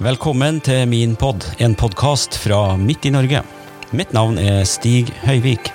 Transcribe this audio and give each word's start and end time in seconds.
Velkommen 0.00 0.62
til 0.64 0.86
min 0.88 1.10
pod, 1.20 1.44
en 1.60 1.74
podkast 1.76 2.38
fra 2.40 2.72
midt 2.80 3.04
i 3.04 3.10
Norge. 3.12 3.42
Mitt 3.92 4.14
navn 4.16 4.38
er 4.40 4.62
Stig 4.64 5.10
Høyvik. 5.26 5.68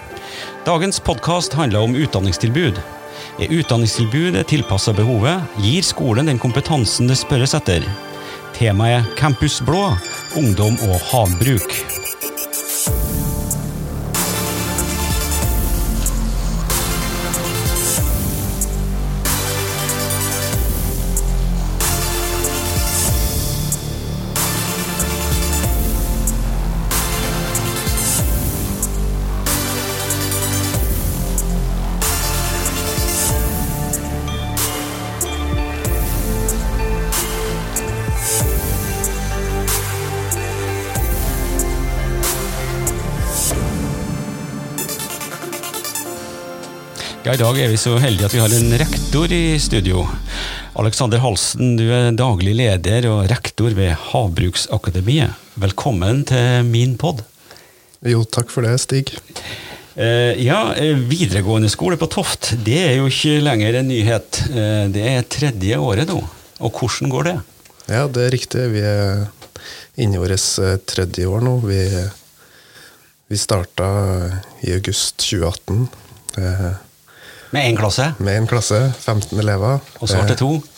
Dagens 0.65 0.97
podkast 0.97 1.53
handler 1.53 1.85
om 1.85 1.94
utdanningstilbud. 1.94 2.79
Er 3.38 3.53
utdanningstilbudet 3.53 4.47
tilpassa 4.49 4.96
behovet? 4.97 5.46
Gir 5.61 5.85
skolen 5.85 6.25
den 6.25 6.41
kompetansen 6.41 7.05
det 7.05 7.19
spørres 7.21 7.53
etter? 7.53 7.85
Temaet 8.57 9.13
Campus 9.19 9.60
Blå, 9.61 9.92
ungdom 10.42 10.73
og 10.89 10.97
havbruk. 11.12 11.94
I 47.35 47.39
dag 47.41 47.57
er 47.59 47.67
vi 47.67 47.75
så 47.75 47.98
heldige 47.99 48.30
at 48.30 48.31
vi 48.31 48.39
har 48.39 48.53
en 48.55 48.73
rektor 48.80 49.31
i 49.35 49.57
studio. 49.59 50.05
Alexander 50.80 51.20
Halsen, 51.20 51.73
du 51.76 51.89
er 51.91 52.13
daglig 52.16 52.53
leder 52.55 53.09
og 53.09 53.26
rektor 53.27 53.76
ved 53.76 53.91
Havbruksakademiet. 54.13 55.34
Velkommen 55.59 56.21
til 56.29 56.63
min 56.70 56.93
pod. 57.01 57.26
Jo, 58.07 58.21
takk 58.24 58.54
for 58.54 58.63
det, 58.63 58.77
Stig. 58.79 59.12
Eh, 59.99 60.32
ja, 60.46 60.62
eh, 60.79 60.96
videregående 60.96 61.74
skole 61.74 61.99
på 61.99 62.07
Toft, 62.13 62.54
det 62.63 62.79
er 62.85 62.96
jo 63.01 63.12
ikke 63.12 63.43
lenger 63.43 63.81
en 63.81 63.91
nyhet. 63.91 64.42
Eh, 64.54 64.88
det 64.96 65.04
er 65.04 65.28
tredje 65.28 65.81
året 65.84 66.08
nå. 66.08 66.22
Og 66.64 66.80
hvordan 66.80 67.12
går 67.18 67.30
det? 67.34 67.38
Ja, 67.90 68.08
det 68.08 68.30
er 68.30 68.36
riktig. 68.38 68.66
Vi 68.78 68.88
er 68.96 69.28
inne 70.00 70.16
i 70.16 70.24
vårt 70.24 70.88
tredje 70.88 71.28
år 71.28 71.44
nå. 71.44 71.59
Vi, 71.68 71.84
vi 73.28 73.44
starta 73.44 73.92
i 74.64 74.72
august 74.80 75.20
2018 75.28 75.88
eh, 76.40 76.76
Med 77.56 77.70
én 77.72 77.78
klasse, 77.80 78.09
med 78.20 78.38
en 78.42 78.48
klasse, 78.52 78.80
15 79.00 79.39
elever. 79.39 79.80
og 80.02 80.09
så 80.11 80.20
ble 80.20 80.34
det 80.34 80.38
to. 80.42 80.52
Eh, 80.59 80.72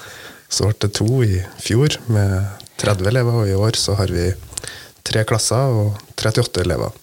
Så 0.50 0.64
ble 0.70 0.75
det 0.80 0.94
to 0.95 1.08
i 1.25 1.42
fjor 1.59 1.97
med 2.08 2.45
30 2.80 3.08
elever, 3.09 3.34
og 3.42 3.47
i 3.50 3.56
år 3.58 3.75
så 3.75 3.95
har 4.00 4.08
vi 4.14 4.30
tre 5.03 5.23
klasser 5.28 5.73
og 5.73 5.97
38 6.16 6.61
elever. 6.64 6.94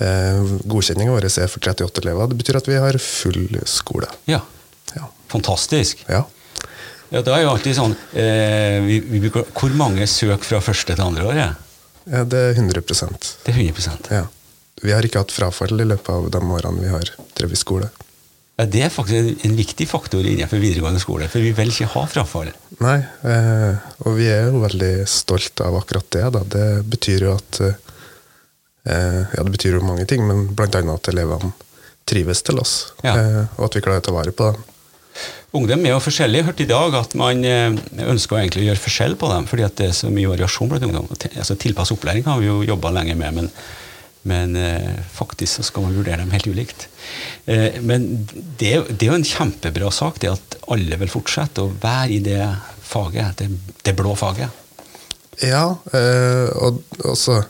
Eh, 0.00 0.40
Godkjenninga 0.66 1.12
vår 1.14 1.28
er 1.28 1.46
for 1.52 1.60
38 1.62 2.00
elever. 2.02 2.26
Det 2.32 2.38
betyr 2.40 2.56
at 2.58 2.66
vi 2.70 2.74
har 2.82 2.98
full 2.98 3.60
skole. 3.66 4.08
Ja, 4.26 4.40
Ja. 4.96 5.06
fantastisk. 5.28 6.04
ja. 6.08 6.24
Ja, 7.12 7.20
det 7.22 7.30
er 7.30 7.42
jo 7.44 7.50
alltid 7.52 7.76
sånn 7.76 7.92
eh, 8.16 8.80
vi, 8.82 8.98
vi, 9.00 9.28
Hvor 9.30 9.70
mange 9.76 10.06
søker 10.08 10.42
fra 10.42 10.60
første 10.60 10.94
til 10.96 11.04
andre 11.04 11.22
år? 11.28 11.34
ja 11.36 12.24
det 12.24 12.40
er 12.40 12.54
100% 12.58 13.36
Det 13.44 13.52
er 13.54 13.58
100% 13.60 14.10
Ja. 14.10 14.24
Vi 14.82 14.90
har 14.90 15.02
ikke 15.06 15.20
hatt 15.22 15.30
frafall 15.30 15.78
i 15.80 15.84
løpet 15.84 16.08
av 16.10 16.26
de 16.30 16.38
årene 16.38 16.80
vi 16.80 16.88
har 16.90 17.04
drevet 17.36 17.56
skole. 17.60 17.90
Ja, 18.56 18.66
Det 18.70 18.82
er 18.86 18.92
faktisk 18.92 19.44
en, 19.46 19.56
viktig 19.58 19.86
faktor 19.90 20.26
innenfor 20.26 20.60
videregående 20.62 21.02
skole, 21.02 21.26
for 21.30 21.42
vi 21.42 21.50
vil 21.56 21.72
ikke 21.72 21.90
ha 21.94 22.04
frafall. 22.10 22.52
Nei, 22.84 22.98
eh, 23.26 23.88
og 24.06 24.18
vi 24.18 24.28
er 24.30 24.46
jo 24.46 24.62
veldig 24.62 24.92
stolt 25.10 25.62
av 25.64 25.78
akkurat 25.80 26.06
det. 26.14 26.28
Da. 26.36 26.44
Det 26.54 26.68
betyr 26.94 27.26
jo 27.28 27.34
at 27.34 27.60
eh, 27.64 27.80
Ja, 28.84 29.40
det 29.40 29.50
betyr 29.54 29.78
jo 29.78 29.86
mange 29.86 30.04
ting, 30.06 30.26
men 30.28 30.50
annet 30.52 30.92
at 30.92 31.08
elevene 31.08 31.54
trives 32.04 32.42
til 32.44 32.60
oss, 32.60 32.92
Ja. 33.02 33.16
eh, 33.16 33.42
og 33.56 33.66
at 33.70 33.76
vi 33.78 33.82
klarer 33.82 34.02
å 34.02 34.06
ta 34.06 34.12
vare 34.12 34.30
på 34.30 34.52
dem. 34.52 34.62
Ungdom 35.54 35.86
er 35.86 35.94
jo 35.94 36.02
forskjellige. 36.02 36.42
Jeg 36.42 36.46
hørte 36.48 36.62
i 36.64 36.70
dag 36.70 36.94
at 36.98 37.14
man 37.14 37.44
ønsker 37.46 38.36
egentlig 38.40 38.64
å 38.64 38.68
gjøre 38.68 38.82
forskjell 38.82 39.14
på 39.16 39.28
dem, 39.30 39.46
fordi 39.46 39.64
at 39.64 39.76
det 39.78 39.86
er 39.88 39.94
så 39.94 40.10
mye 40.10 40.30
variasjon 40.32 40.68
blant 40.68 40.84
ungdom. 40.84 41.06
Altså, 41.14 41.54
Tilpass 41.54 41.94
opplæring 41.94 42.26
har 42.26 42.40
vi 42.42 42.50
jo 42.50 42.64
jobba 42.66 42.90
lenge 42.90 43.14
med, 43.16 43.38
men, 43.38 43.50
men 44.28 44.54
eh, 44.56 44.94
faktisk 45.12 45.58
så 45.58 45.64
skal 45.68 45.84
man 45.86 45.96
vurdere 45.98 46.22
dem 46.22 46.32
helt 46.32 46.46
ulikt. 46.48 46.86
Eh, 47.44 47.80
men 47.84 48.06
det, 48.58 48.70
det 48.88 49.04
er 49.04 49.10
jo 49.12 49.18
en 49.18 49.26
kjempebra 49.28 49.90
sak, 49.92 50.20
det 50.22 50.32
at 50.32 50.56
alle 50.72 50.96
vil 51.02 51.12
fortsette 51.12 51.64
å 51.64 51.72
være 51.82 52.16
i 52.16 52.20
det 52.24 52.40
faget, 52.84 53.40
det, 53.42 53.50
det 53.84 53.96
blå 53.98 54.14
faget. 54.16 54.48
Ja, 55.44 55.66
eh, 55.92 56.48
og 56.62 56.78
også 57.10 57.40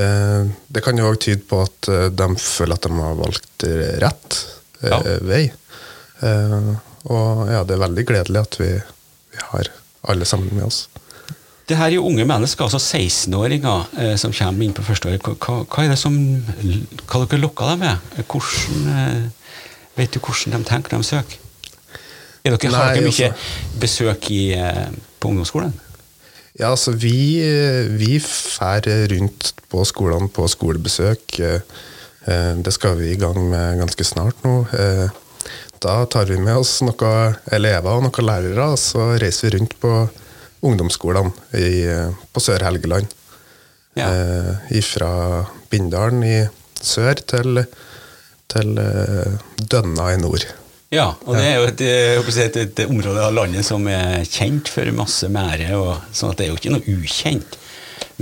eh, 0.00 0.46
Det 0.72 0.80
kan 0.82 0.96
jo 0.96 1.10
òg 1.10 1.18
tyde 1.20 1.44
på 1.46 1.58
at 1.66 1.90
eh, 1.92 2.06
de 2.08 2.28
føler 2.40 2.78
at 2.78 2.86
de 2.88 2.92
har 2.96 3.18
valgt 3.20 3.66
rett 4.02 4.38
eh, 4.80 4.90
Ja. 4.90 5.00
vei. 5.28 5.42
Eh, 6.24 6.70
og 7.06 7.42
ja, 7.52 7.60
det 7.68 7.76
er 7.76 7.84
veldig 7.84 8.06
gledelig 8.08 8.40
at 8.42 8.56
vi, 8.62 8.70
vi 9.34 9.42
har 9.52 9.68
alle 10.10 10.26
sammen 10.26 10.50
med 10.56 10.66
oss. 10.66 10.86
Det 11.66 11.74
her 11.74 11.88
er 11.88 11.96
jo 11.96 12.04
unge 12.06 12.22
mennesker, 12.28 12.68
altså 12.68 12.78
16-åringer 12.78 13.88
eh, 13.98 14.12
som 14.20 14.34
kommer 14.34 14.66
inn 14.66 14.74
på 14.74 14.84
første 14.86 15.10
året. 15.10 15.24
hva, 15.26 15.64
hva 15.66 15.82
er 15.82 15.90
det 15.90 15.98
som 15.98 16.14
hva 16.14 17.24
dere 17.24 17.40
lokker 17.42 17.72
dem 17.72 17.80
med? 17.82 18.12
Hvordan, 18.22 18.84
eh, 18.92 19.56
vet 19.98 20.14
du 20.14 20.20
hvordan 20.20 20.54
de 20.54 20.68
tenker 20.68 20.94
når 20.94 21.02
de 21.02 21.08
søker? 21.08 21.40
Er 22.46 22.54
dere, 22.54 22.70
har 22.70 22.94
dere 22.94 23.08
mye 23.08 23.32
også. 23.32 23.80
besøk 23.82 24.30
i, 24.30 24.44
eh, 24.54 24.86
på 25.18 25.32
ungdomsskolen? 25.32 25.74
Ja, 26.56 26.70
altså 26.70 26.94
vi, 26.94 27.42
vi 27.98 28.20
fær 28.22 28.86
rundt 29.10 29.50
på 29.68 29.82
skolene 29.84 30.30
på 30.32 30.46
skolebesøk. 30.48 31.34
Det 32.64 32.72
skal 32.72 32.94
vi 32.96 33.10
i 33.12 33.18
gang 33.20 33.36
med 33.50 33.82
ganske 33.82 34.06
snart 34.08 34.38
nå. 34.46 34.54
Da 35.84 35.98
tar 36.08 36.30
vi 36.30 36.38
med 36.40 36.56
oss 36.56 36.78
noen 36.80 37.36
elever 37.52 37.98
og 37.98 38.06
noen 38.06 38.24
lærere, 38.24 38.70
og 38.72 38.80
så 38.80 39.10
reiser 39.20 39.50
vi 39.50 39.58
rundt 39.58 39.76
på 39.82 39.92
ungdomsskolene 40.64 41.32
i, 41.58 41.84
eh, 41.90 42.10
på 42.32 42.42
Sør-Helgeland. 42.42 43.12
Ja. 43.96 44.10
Eh, 44.12 44.82
Fra 44.84 45.46
Bindalen 45.70 46.22
i 46.24 46.36
sør 46.80 47.16
til, 47.24 47.62
til 48.52 48.78
eh, 48.78 49.36
Dønna 49.56 50.10
i 50.12 50.18
nord. 50.20 50.44
Ja, 50.92 51.08
og 51.26 51.34
det 51.34 51.46
er 51.48 51.56
jo 51.56 51.70
et, 51.70 51.80
eh, 51.82 52.42
et, 52.44 52.58
et 52.62 52.82
område 52.86 53.24
av 53.24 53.34
landet 53.34 53.66
som 53.66 53.86
er 53.90 54.20
kjent 54.28 54.68
for 54.70 54.90
masse 54.96 55.28
mære, 55.32 55.72
og, 55.80 55.96
sånn 56.12 56.34
at 56.34 56.38
det 56.38 56.46
er 56.46 56.52
jo 56.52 56.60
ikke 56.60 56.74
noe 56.76 56.98
ukjent. 56.98 57.56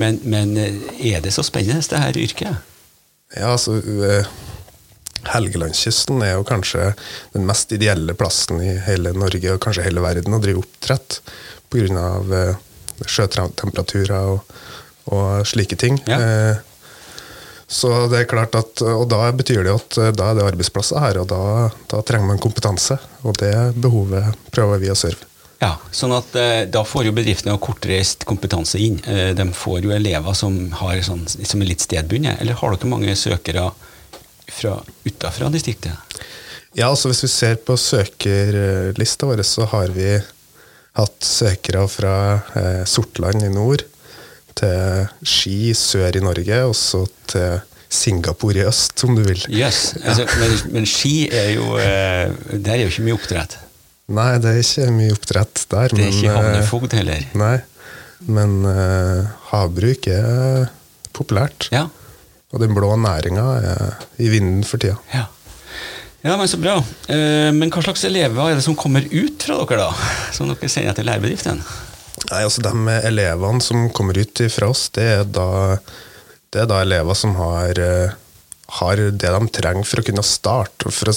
Men, 0.00 0.20
men 0.26 0.56
er 0.58 1.20
det 1.22 1.34
så 1.34 1.44
spennende, 1.46 1.82
det 1.90 2.00
her 2.00 2.16
yrket? 2.18 2.72
Ja, 3.34 3.52
altså 3.52 3.78
Helgelandskysten 5.24 6.22
er 6.22 6.36
jo 6.36 6.46
kanskje 6.46 6.92
den 7.34 7.46
mest 7.48 7.72
ideelle 7.74 8.14
plassen 8.18 8.60
i 8.62 8.74
hele 8.86 9.14
Norge 9.16 9.54
og 9.54 9.62
kanskje 9.64 9.86
hele 9.86 10.02
verden 10.04 10.36
å 10.36 10.40
drive 10.42 10.62
oppdrett 10.62 11.20
pga. 11.74 12.06
Eh, 12.42 12.70
sjøtemperaturer 13.10 14.30
og, 14.30 14.54
og 15.10 15.42
slike 15.48 15.76
ting. 15.80 15.98
Ja. 16.06 16.20
Eh, 16.20 16.56
så 17.66 17.90
det 18.12 18.18
er 18.20 18.28
klart 18.28 18.54
at, 18.58 18.82
Og 18.84 19.06
da 19.08 19.30
betyr 19.32 19.64
det 19.64 19.72
at 19.74 19.96
eh, 19.98 20.12
da 20.14 20.30
er 20.30 20.38
det 20.38 20.48
arbeidsplasser 20.50 21.00
her, 21.00 21.22
og 21.22 21.30
da, 21.32 21.70
da 21.90 22.02
trenger 22.06 22.28
man 22.30 22.42
kompetanse. 22.42 22.98
Og 23.24 23.38
det 23.40 23.54
behovet 23.80 24.36
prøver 24.54 24.82
vi 24.82 24.92
å 24.92 24.98
serve. 24.98 25.30
Ja, 25.62 25.78
sånn 25.94 26.12
at 26.12 26.34
eh, 26.36 26.66
Da 26.68 26.82
får 26.84 27.08
jo 27.08 27.14
bedriftene 27.16 27.56
kortreist 27.62 28.26
kompetanse 28.28 28.80
inn. 28.82 29.00
Eh, 29.08 29.32
de 29.36 29.48
får 29.56 29.86
jo 29.86 29.94
elever 29.96 30.36
som, 30.38 30.58
har 30.82 31.00
sånn, 31.06 31.24
som 31.26 31.64
er 31.64 31.72
litt 31.72 31.84
stedbundet. 31.84 32.40
Eller 32.42 32.58
har 32.60 32.76
dere 32.76 32.92
mange 32.92 33.16
søkere 33.18 33.70
fra 34.52 34.76
utenfra 35.06 35.50
distriktet? 35.50 36.20
Ja, 36.74 36.90
altså 36.90 37.08
Hvis 37.08 37.22
vi 37.24 37.30
ser 37.30 37.58
på 37.62 37.78
søkerlista 37.78 39.28
vår, 39.30 39.44
så 39.46 39.66
har 39.70 39.94
vi 39.94 40.18
hatt 40.99 41.27
søkere 41.27 41.84
fra 41.91 42.15
eh, 42.59 42.82
Sortland 42.88 43.43
i 43.43 43.50
nord, 43.52 43.82
til 44.55 45.08
Ski 45.26 45.73
sør 45.75 46.14
i 46.14 46.23
Norge, 46.23 46.61
og 46.69 46.76
så 46.79 47.02
til 47.31 47.58
Singapore 47.94 48.62
i 48.62 48.67
øst, 48.69 49.05
om 49.06 49.17
du 49.17 49.23
vil. 49.26 49.43
Yes. 49.50 49.94
Altså, 50.02 50.26
men, 50.41 50.56
men 50.76 50.87
ski 50.88 51.29
er 51.31 51.52
jo 51.55 51.76
eh, 51.79 52.31
Der 52.55 52.76
er 52.76 52.85
jo 52.85 52.93
ikke 52.93 53.06
mye 53.06 53.19
oppdrett. 53.19 53.58
Nei, 54.14 54.31
det 54.43 54.50
er 54.50 54.61
ikke 54.61 54.88
mye 54.93 55.14
oppdrett 55.14 55.62
der. 55.70 55.94
Det 55.94 56.02
er 56.05 56.11
ikke 56.12 56.31
eh, 56.32 56.38
havnefogd 56.38 56.97
heller. 56.99 57.29
Nei, 57.38 57.55
men 58.38 58.56
eh, 58.69 59.31
havbruk 59.50 60.08
er 60.12 60.67
populært. 61.14 61.70
Ja. 61.75 61.87
Og 62.55 62.62
den 62.62 62.75
blå 62.76 62.93
næringa 63.00 63.47
er 63.62 63.94
i 64.23 64.31
vinden 64.31 64.67
for 64.67 64.82
tida. 64.82 64.99
ja. 65.14 65.29
Ja, 66.25 66.38
men 66.41 66.49
Så 66.49 66.56
bra. 66.56 66.79
Eh, 67.12 67.50
men 67.53 67.69
hva 67.69 67.82
slags 67.85 68.05
elever 68.09 68.49
er 68.49 68.56
det 68.56 68.65
som 68.65 68.76
kommer 68.79 69.05
ut 69.05 69.44
fra 69.44 69.59
dere, 69.61 69.91
da? 69.91 70.11
Som 70.37 70.49
dere 70.49 70.71
sender 70.73 70.97
til 70.97 71.05
lærebedriften? 71.11 71.61
Nei, 72.31 72.41
altså 72.41 72.65
De 72.65 72.99
elevene 73.05 73.61
som 73.61 73.91
kommer 73.93 74.17
ut 74.17 74.41
fra 74.55 74.71
oss, 74.73 74.87
det 74.97 75.05
er 75.19 75.25
da, 75.29 75.76
det 76.55 76.62
er 76.62 76.71
da 76.71 76.81
elever 76.81 77.19
som 77.19 77.35
har 77.37 77.81
eh, 77.82 78.15
har 78.79 78.97
det 78.97 79.31
de 79.31 79.49
trenger 79.53 79.85
for 79.87 80.00
å 80.00 80.06
kunne 80.06 80.25
starte. 80.25 80.88
Å, 80.88 81.15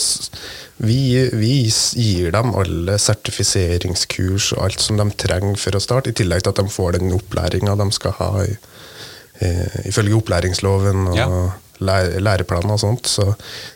vi, 0.84 1.00
vi, 1.34 1.54
gir 1.96 2.34
dem 2.36 2.52
alle 2.60 2.98
sertifiseringskurs 3.02 4.52
og 4.58 4.66
alt 4.66 4.84
som 4.84 5.00
de 5.00 5.08
trenger 5.16 5.56
for 5.62 5.78
å 5.78 5.82
starte, 5.82 6.12
i 6.12 6.18
tillegg 6.18 6.44
til 6.44 6.54
at 6.54 6.60
de 6.60 6.74
får 6.74 6.98
den 6.98 7.16
opplæringa 7.16 7.78
de 7.80 7.88
skal 7.96 8.18
ha 8.20 8.32
i, 8.44 8.58
i, 9.40 9.54
ifølge 9.90 10.20
opplæringsloven 10.20 11.08
og 11.14 11.18
ja. 11.18 11.32
Læreplaner 11.80 12.76
og 12.76 12.82
sånt. 12.82 13.10
Så, 13.10 13.28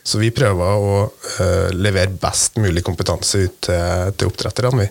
så, 0.03 0.19
vi 0.21 0.31
prøver 0.35 0.81
å 0.81 0.97
uh, 1.09 1.69
levere 1.75 2.13
best 2.21 2.59
mulig 2.61 2.83
kompetanse 2.87 3.45
ut 3.45 3.61
til, 3.67 4.11
til 4.17 4.31
oppdretterne, 4.31 4.83
vi. 4.85 4.89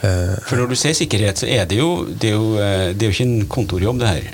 Uh, 0.00 0.36
For 0.48 0.56
når 0.56 0.72
du 0.72 0.78
sier 0.80 0.96
sikkerhet, 0.96 1.42
så 1.42 1.48
er 1.50 1.66
det 1.68 1.80
jo, 1.80 1.90
det 2.08 2.32
er 2.32 2.36
jo, 2.36 2.52
det 2.96 3.04
er 3.04 3.08
jo 3.08 3.16
ikke 3.16 3.28
en 3.28 3.48
kontorjobb, 3.56 4.02
det 4.02 4.12
her. 4.14 4.28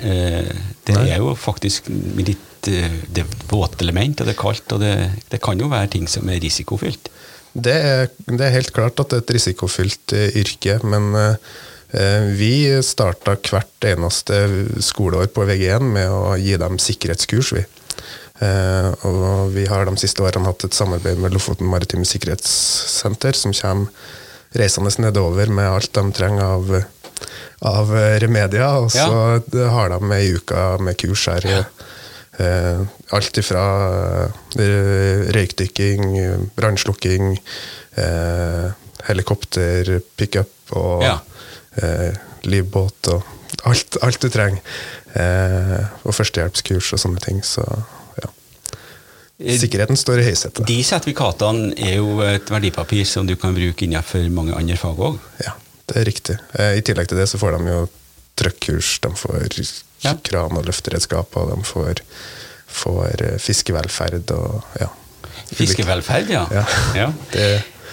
Det 0.87 0.95
Nei. 0.95 1.07
er 1.11 1.23
jo 1.23 1.33
faktisk 1.39 1.89
litt 2.21 2.43
det 2.67 3.21
er 3.21 3.35
våtelement, 3.47 4.19
og 4.19 4.27
det 4.27 4.33
er 4.33 4.39
kaldt, 4.41 4.73
og 4.75 4.81
det, 4.81 4.93
det, 5.31 5.37
kan 5.39 5.59
jo 5.61 5.69
være 5.71 5.87
ting 5.93 6.07
som 6.11 6.27
er 6.27 6.41
risikofylt? 6.43 7.07
Det 7.53 7.71
er, 7.73 8.09
det 8.25 8.43
er 8.43 8.55
helt 8.57 8.73
klart 8.75 8.99
at 8.99 9.13
det 9.13 9.21
er 9.21 9.23
et 9.23 9.33
risikofylt 9.37 10.15
yrke, 10.41 10.75
men 10.83 11.15
vi 12.35 12.67
starta 12.83 13.37
hvert 13.39 13.87
eneste 13.87 14.41
skoleår 14.83 15.29
på 15.31 15.45
VG1 15.47 15.85
med 15.93 16.11
å 16.11 16.35
gi 16.41 16.57
dem 16.59 16.75
sikkerhetskurs. 16.81 17.53
vi. 17.55 17.63
Uh, 18.37 18.91
og 19.09 19.49
vi 19.55 19.65
har 19.65 19.87
de 19.87 19.95
siste 19.97 20.21
årene 20.21 20.45
hatt 20.45 20.67
et 20.67 20.77
samarbeid 20.77 21.17
med 21.21 21.33
Lofoten 21.33 21.69
Maritime 21.71 22.05
Sikkerhetssenter, 22.05 23.37
som 23.37 23.55
kommer 23.57 23.89
reisende 24.57 24.93
nedover 25.03 25.49
med 25.51 25.67
alt 25.67 25.91
de 25.97 26.03
trenger 26.15 26.45
av, 26.45 26.69
av 27.67 27.91
remedier. 28.23 28.67
Og 28.83 28.91
så 28.93 29.09
ja. 29.41 29.69
har 29.73 29.91
de 29.95 30.13
ei 30.15 30.35
uke 30.37 30.69
med 30.85 30.99
kurs 31.01 31.27
her. 31.31 31.49
Ja 31.49 31.65
Eh, 32.37 32.81
alt 33.09 33.37
ifra 33.37 33.61
eh, 34.59 35.29
røykdykking, 35.33 36.03
brannslukking, 36.55 37.31
eh, 37.97 38.67
helikopter, 39.07 39.97
pickup 40.15 40.75
og 40.77 41.01
ja. 41.07 41.15
eh, 41.81 42.13
livbåt 42.45 43.09
og 43.15 43.25
alt, 43.65 43.97
alt 44.05 44.21
du 44.21 44.29
trenger. 44.29 44.61
Eh, 45.17 45.81
og 46.05 46.13
førstehjelpskurs 46.13 46.91
og 46.93 47.01
sånne 47.01 47.23
ting. 47.25 47.41
Så. 47.45 47.65
Sikkerheten 49.37 49.99
står 49.99 50.23
i 50.23 50.25
høysetet. 50.31 50.63
De 50.65 50.79
sertifikatene 50.81 51.75
er 51.77 51.99
jo 51.99 52.23
et 52.25 52.49
verdipapir 52.49 53.05
som 53.05 53.27
du 53.29 53.35
kan 53.37 53.53
bruke 53.53 53.85
innenfor 53.85 54.25
mange 54.33 54.55
andre 54.57 54.77
fag 54.81 54.97
òg. 54.97 55.19
Ja, 55.43 55.53
det 55.91 55.99
er 56.01 56.07
riktig. 56.09 56.37
Eh, 56.57 56.79
I 56.79 56.83
tillegg 56.85 57.11
til 57.11 57.21
det 57.21 57.27
så 57.29 57.37
får 57.37 57.59
de 57.59 57.69
jo 57.69 57.83
trøkkurs, 58.37 58.95
de 59.03 59.11
får 59.17 59.45
ja. 60.01 60.15
kran- 60.25 60.57
og 60.57 60.65
løfteredskaper. 60.65 61.51
De 61.53 61.69
får, 61.69 62.01
får 62.79 63.25
eh, 63.27 63.37
fiskevelferd 63.41 64.33
og 64.33 64.81
ja. 64.81 64.89
Fiskevelferd, 65.53 66.33
ja. 66.33 66.43
ja. 66.51 66.65
ja. 66.97 67.11
Det, 67.31 67.45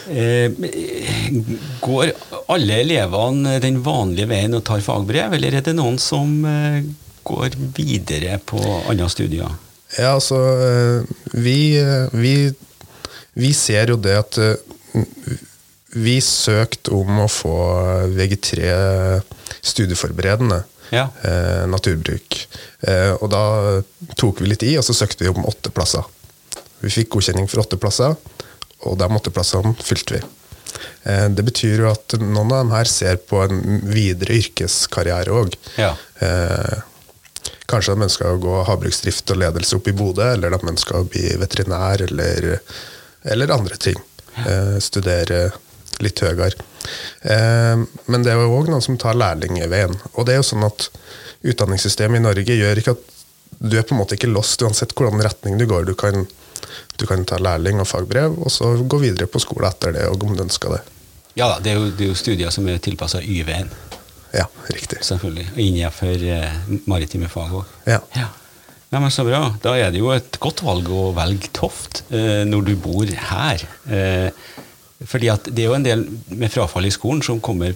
eh, 0.09 0.49
går 1.85 2.15
alle 2.57 2.81
elevene 2.87 3.59
den 3.61 3.83
vanlige 3.85 4.31
veien 4.33 4.57
og 4.57 4.65
tar 4.65 4.81
fagbrev, 4.85 5.37
eller 5.37 5.61
er 5.61 5.69
det 5.69 5.77
noen 5.77 6.01
som 6.01 6.41
eh, 6.49 6.81
går 7.25 7.61
videre 7.77 8.41
på 8.49 8.65
andre 8.89 9.13
studier? 9.13 9.53
Ja, 9.99 10.15
altså 10.17 10.39
vi, 11.33 11.79
vi, 12.13 12.35
vi 13.39 13.51
ser 13.55 13.93
jo 13.93 13.99
det 14.01 14.17
at 14.19 14.39
vi 15.95 16.17
søkte 16.25 16.95
om 16.97 17.21
å 17.23 17.31
få 17.31 17.57
VG3 18.17 18.73
studieforberedende 19.65 20.63
ja. 20.91 21.09
eh, 21.23 21.65
naturbruk. 21.71 22.39
Eh, 22.81 23.13
og 23.15 23.31
da 23.33 23.45
tok 24.19 24.43
vi 24.43 24.51
litt 24.51 24.65
i, 24.67 24.75
og 24.79 24.87
så 24.87 24.97
søkte 24.97 25.25
vi 25.25 25.33
om 25.33 25.47
åtte 25.49 25.73
plasser. 25.75 26.05
Vi 26.85 26.93
fikk 26.93 27.15
godkjenning 27.15 27.49
for 27.51 27.65
åtte 27.65 27.79
plasser, 27.81 28.17
og 28.85 28.99
de 29.01 29.11
åtte 29.19 29.33
plassene 29.35 29.75
fylte 29.85 30.19
vi. 30.19 30.25
Eh, 31.09 31.29
det 31.33 31.47
betyr 31.47 31.85
jo 31.85 31.93
at 31.93 32.17
noen 32.21 32.51
av 32.51 32.65
dem 32.65 32.75
her 32.75 32.91
ser 32.91 33.21
på 33.23 33.45
en 33.47 33.63
videre 33.89 34.37
yrkeskarriere 34.41 35.39
òg. 35.45 35.57
Ja. 35.81 35.95
Kanskje 37.71 37.95
at 37.95 38.01
man 38.01 38.13
skal 38.13 38.41
gå 38.43 38.57
havbruksdrift 38.69 39.31
og 39.33 39.41
ledelse 39.41 39.79
opp 39.79 39.89
i 39.89 39.97
Bodø, 39.97 40.27
eller 40.35 40.57
at 40.57 40.65
man 40.67 40.77
skal 40.81 41.07
bli 41.09 41.31
veterinær, 41.41 42.05
eller, 42.05 42.59
eller 43.35 43.55
andre 43.55 43.79
ting. 43.81 44.01
Eh, 44.45 44.77
studere 44.83 45.47
litt 46.03 46.21
høyere. 46.21 46.53
Eh, 47.23 47.85
men 48.11 48.25
det 48.27 48.33
er 48.33 48.43
jo 48.43 48.55
òg 48.59 48.71
noen 48.73 48.85
som 48.85 48.99
tar 49.01 49.17
lærlingveien. 49.19 49.95
Og 50.15 50.27
det 50.27 50.35
er 50.35 50.43
jo 50.43 50.49
sånn 50.51 50.67
at 50.67 50.89
utdanningssystemet 51.45 52.21
i 52.21 52.25
Norge 52.25 52.57
gjør 52.59 52.81
ikke 52.81 52.97
at 52.97 53.11
du 53.65 53.79
er 53.79 53.87
på 53.87 53.95
en 53.95 54.03
måte 54.03 54.19
ikke 54.19 54.33
lost 54.33 54.63
uansett 54.65 54.93
hvordan 54.97 55.23
retning 55.25 55.59
du 55.61 55.67
går. 55.71 55.87
Du 55.89 55.95
kan, 55.99 56.27
du 56.99 57.07
kan 57.09 57.25
ta 57.29 57.39
lærling 57.41 57.81
og 57.81 57.89
fagbrev, 57.89 58.37
og 58.41 58.53
så 58.53 58.75
gå 58.83 59.01
videre 59.03 59.31
på 59.31 59.43
skole 59.43 59.71
etter 59.71 59.95
det, 59.97 60.09
og 60.11 60.25
om 60.27 60.35
du 60.37 60.45
ønsker 60.45 60.77
det. 60.77 60.83
Ja 61.35 61.49
det 61.59 61.73
er 61.73 61.81
jo, 61.81 61.89
det 61.91 62.05
er 62.07 62.13
jo 62.13 62.19
studier 62.19 62.53
som 62.55 62.67
er 62.71 62.83
tilpassa 62.83 63.23
Y-veien. 63.23 63.71
Ja, 64.35 64.49
riktig. 64.73 65.03
Selvfølgelig. 65.07 65.47
Og 65.53 65.61
innenfor 65.63 66.25
eh, 66.35 66.57
maritime 66.91 67.31
fag 67.31 67.55
òg. 67.61 67.77
Ja. 67.87 68.01
ja. 68.17 68.29
Nei, 68.95 69.01
men 69.03 69.11
Så 69.15 69.25
bra. 69.27 69.41
Da 69.63 69.75
er 69.79 69.91
det 69.95 70.03
jo 70.03 70.13
et 70.15 70.39
godt 70.43 70.63
valg 70.67 70.91
å 70.91 71.09
velge 71.17 71.51
Toft 71.57 72.05
eh, 72.15 72.45
når 72.47 72.69
du 72.69 72.75
bor 72.79 73.09
her. 73.31 73.65
Eh, 73.91 74.31
fordi 75.05 75.31
at 75.33 75.49
det 75.51 75.65
er 75.65 75.73
jo 75.73 75.79
en 75.79 75.87
del 75.87 76.07
med 76.31 76.53
frafall 76.53 76.87
i 76.87 76.95
skolen 76.95 77.23
som 77.25 77.43
kommer 77.45 77.75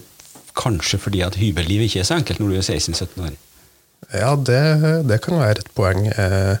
kanskje 0.59 0.99
fordi 0.99 1.21
at 1.23 1.37
hybellivet 1.39 1.89
ikke 1.89 2.03
er 2.03 2.07
så 2.07 2.17
enkelt 2.19 2.41
når 2.41 2.53
du 2.53 2.59
er 2.59 2.65
16-17 2.65 3.25
år. 3.27 3.35
Ja, 4.15 4.31
det, 4.35 4.61
det, 5.09 5.19
kan 5.25 5.39
være 5.39 5.63
et 5.63 5.73
poeng. 5.77 6.07
Eh, 6.09 6.55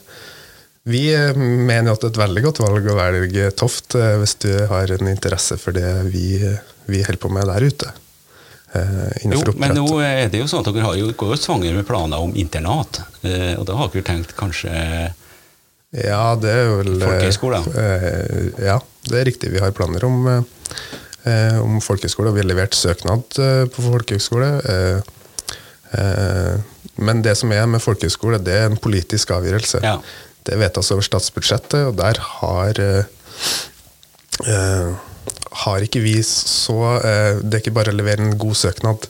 vi 0.89 1.05
mener 1.15 1.93
at 1.93 2.03
det 2.03 2.09
er 2.09 2.13
et 2.13 2.21
veldig 2.25 2.43
godt 2.49 2.61
valg 2.63 2.91
å 2.91 2.99
velge 2.99 3.49
Toft 3.57 3.95
eh, 3.99 4.17
hvis 4.21 4.35
du 4.43 4.51
har 4.69 4.91
en 4.95 5.11
interesse 5.11 5.57
for 5.61 5.75
det 5.75 5.87
vi, 6.11 6.37
vi 6.89 7.03
holder 7.05 7.23
på 7.23 7.31
med 7.33 7.49
der 7.49 7.67
ute. 7.71 7.95
Eh, 8.77 9.23
jo, 9.25 9.41
men 9.57 9.73
nå 9.73 9.87
er 10.05 10.29
det 10.29 10.43
jo 10.43 10.49
sånn 10.49 10.61
at 10.61 10.69
dere 10.73 10.85
har 10.85 10.97
jo, 10.99 11.09
går 11.17 11.33
jo 11.33 11.39
svanger 11.41 11.73
med 11.77 11.87
planer 11.87 12.21
om 12.21 12.35
internat. 12.37 13.01
Og 13.23 13.65
da 13.65 13.79
har 13.79 13.89
dere 13.93 14.05
tenkt 14.07 14.35
kanskje 14.37 14.73
Ja, 15.89 16.35
det 16.37 16.51
er 16.53 16.67
vel 16.77 16.99
Folkehøyskole? 17.01 17.63
Ja, 18.61 18.77
det 19.09 19.21
er 19.21 19.25
riktig. 19.25 19.49
Vi 19.55 19.61
har 19.63 19.73
planer 19.73 20.05
om, 20.05 20.27
eh, 20.29 21.57
om 21.61 21.79
folkehøyskole, 21.81 22.29
og 22.29 22.37
vi 22.37 22.43
har 22.43 22.49
levert 22.51 22.77
søknad 22.77 23.39
eh, 23.41 23.65
på 23.73 23.85
folkehøyskole. 23.87 24.49
Eh, 24.69 24.99
eh, 25.99 26.55
men 26.99 27.23
det 27.25 27.35
som 27.39 27.51
er 27.55 27.65
med 27.69 27.81
folkehøyskole, 27.83 28.41
det 28.43 28.55
er 28.59 28.69
en 28.69 28.77
politisk 28.81 29.31
avgjørelse. 29.35 29.81
Ja. 29.85 29.97
Det 30.45 30.57
vedtas 30.59 30.91
over 30.95 31.05
statsbudsjettet, 31.05 31.81
og 31.89 31.97
der 31.99 32.19
har 32.39 32.79
eh, 32.85 33.03
har 35.65 35.85
ikke 35.85 36.01
vi 36.03 36.15
så 36.25 36.77
Det 37.01 37.57
er 37.57 37.61
ikke 37.61 37.75
bare 37.75 37.93
å 37.93 37.97
levere 37.97 38.25
en 38.25 38.37
god 38.39 38.57
søknad. 38.57 39.09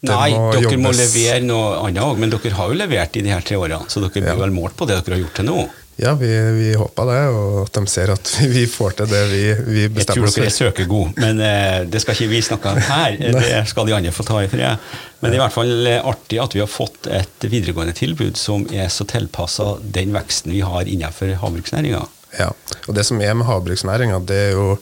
Det 0.00 0.14
Nei, 0.14 0.30
må 0.30 0.52
dere 0.52 0.68
jobbes. 0.68 0.80
må 0.84 0.94
levere 0.94 1.42
noe 1.42 1.74
annet 1.82 2.04
òg, 2.04 2.22
men 2.22 2.30
dere 2.32 2.54
har 2.54 2.70
jo 2.70 2.78
levert 2.78 3.18
i 3.18 3.24
de 3.26 3.34
her 3.34 3.44
tre 3.44 3.58
årene. 3.58 3.82
Så 3.90 4.02
dere 4.04 4.14
blir 4.14 4.30
ja. 4.30 4.38
vel 4.38 4.54
målt 4.54 4.78
på 4.78 4.86
det 4.88 5.00
dere 5.00 5.18
har 5.18 5.24
gjort 5.26 5.38
til 5.40 5.48
nå? 5.48 5.60
Ja, 5.98 6.12
vi, 6.14 6.28
vi 6.54 6.74
håper 6.78 7.08
det, 7.10 7.22
og 7.34 7.54
at 7.64 7.74
de 7.74 7.90
ser 7.90 8.12
at 8.14 8.30
vi 8.54 8.62
får 8.70 9.00
til 9.00 9.08
det 9.10 9.22
vi, 9.32 9.40
vi 9.66 9.86
bestemmer 9.90 10.28
oss 10.28 10.36
for. 10.36 10.46
Jeg 10.46 10.54
tror 10.54 10.68
dere 10.68 10.70
er 10.70 10.76
søkegode, 10.76 11.14
men 11.18 11.42
eh, 11.42 11.78
det 11.90 12.02
skal 12.04 12.14
ikke 12.14 12.30
vi 12.30 12.42
snakke 12.46 12.70
om 12.70 12.78
her. 12.86 13.16
det 13.40 13.64
skal 13.72 13.88
de 13.88 13.96
andre 13.96 14.12
få 14.14 14.26
ta 14.28 14.38
i 14.44 14.50
fred. 14.52 14.84
Men 15.18 15.32
det 15.32 15.34
er 15.34 15.40
i 15.40 15.42
hvert 15.42 15.56
fall 15.56 15.90
eh, 15.90 15.98
artig 16.12 16.38
at 16.44 16.54
vi 16.54 16.62
har 16.62 16.70
fått 16.70 17.10
et 17.10 17.48
videregående 17.50 17.96
tilbud 17.98 18.38
som 18.38 18.68
er 18.70 18.86
så 18.94 19.08
tilpassa 19.10 19.72
den 19.82 20.14
veksten 20.14 20.54
vi 20.54 20.62
har 20.62 20.86
innenfor 20.86 21.34
havbruksnæringa. 21.42 22.04
Ja, 22.38 22.52
og 22.86 22.94
det 22.94 23.04
som 23.06 23.18
er 23.22 23.34
med 23.34 23.48
havbruksnæringa, 23.48 24.20
det 24.26 24.38
er 24.38 24.52
jo 24.54 24.76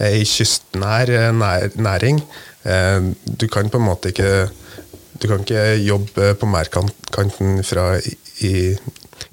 ei 0.00 0.24
kystnær 0.28 1.12
eh, 1.12 1.30
næring. 1.76 2.22
Eh, 2.64 3.12
du 3.26 3.46
kan 3.52 3.68
på 3.70 3.80
en 3.80 3.88
måte 3.90 4.12
ikke 4.12 4.48
du 5.20 5.28
kan 5.28 5.44
ikke 5.44 5.76
jobbe 5.84 6.32
på 6.40 6.48
merdkanten 6.50 7.60
fra 7.62 7.92
i, 8.42 8.72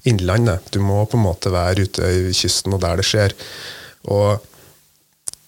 innlandet. 0.06 0.68
Du 0.74 0.84
må 0.84 1.02
på 1.10 1.18
en 1.18 1.26
måte 1.26 1.54
være 1.54 1.88
ute 1.88 2.12
i 2.30 2.34
kysten 2.36 2.76
og 2.76 2.84
der 2.84 3.00
det 3.00 3.08
skjer. 3.08 3.34
Og 4.12 4.36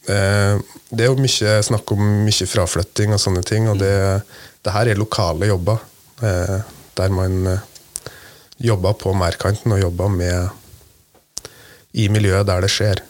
eh, 0.09 0.55
det 0.89 1.03
er 1.03 1.11
jo 1.11 1.19
mye 1.19 1.57
snakk 1.67 1.93
om 1.93 2.01
mye 2.25 2.47
fraflytting 2.50 3.13
og 3.13 3.21
sånne 3.21 3.43
ting, 3.47 3.67
og 3.69 3.77
det, 3.83 3.93
det 4.63 4.73
her 4.73 4.89
er 4.89 5.00
lokale 5.00 5.51
jobber. 5.51 5.83
Der 6.21 7.13
man 7.13 7.47
jobber 8.61 8.93
på 8.93 9.13
merdkanten 9.17 9.73
og 9.73 9.79
jobber 9.81 10.11
med 10.13 10.60
i 11.93 12.07
miljøet 12.12 12.48
der 12.48 12.63
det 12.63 12.71
skjer. 12.71 13.01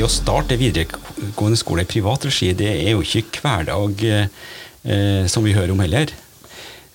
det 0.00 0.06
å 0.06 0.12
starte 0.12 0.56
videregående 0.56 1.58
skole 1.60 1.84
i 1.84 1.88
privat 1.88 2.24
regi, 2.24 2.54
det 2.56 2.70
er 2.72 2.94
jo 2.94 3.04
ikke 3.04 3.42
hverdag 3.42 4.04
eh, 4.08 5.26
som 5.28 5.44
vi 5.44 5.52
hører 5.56 5.74
om 5.74 5.82
heller. 5.84 6.12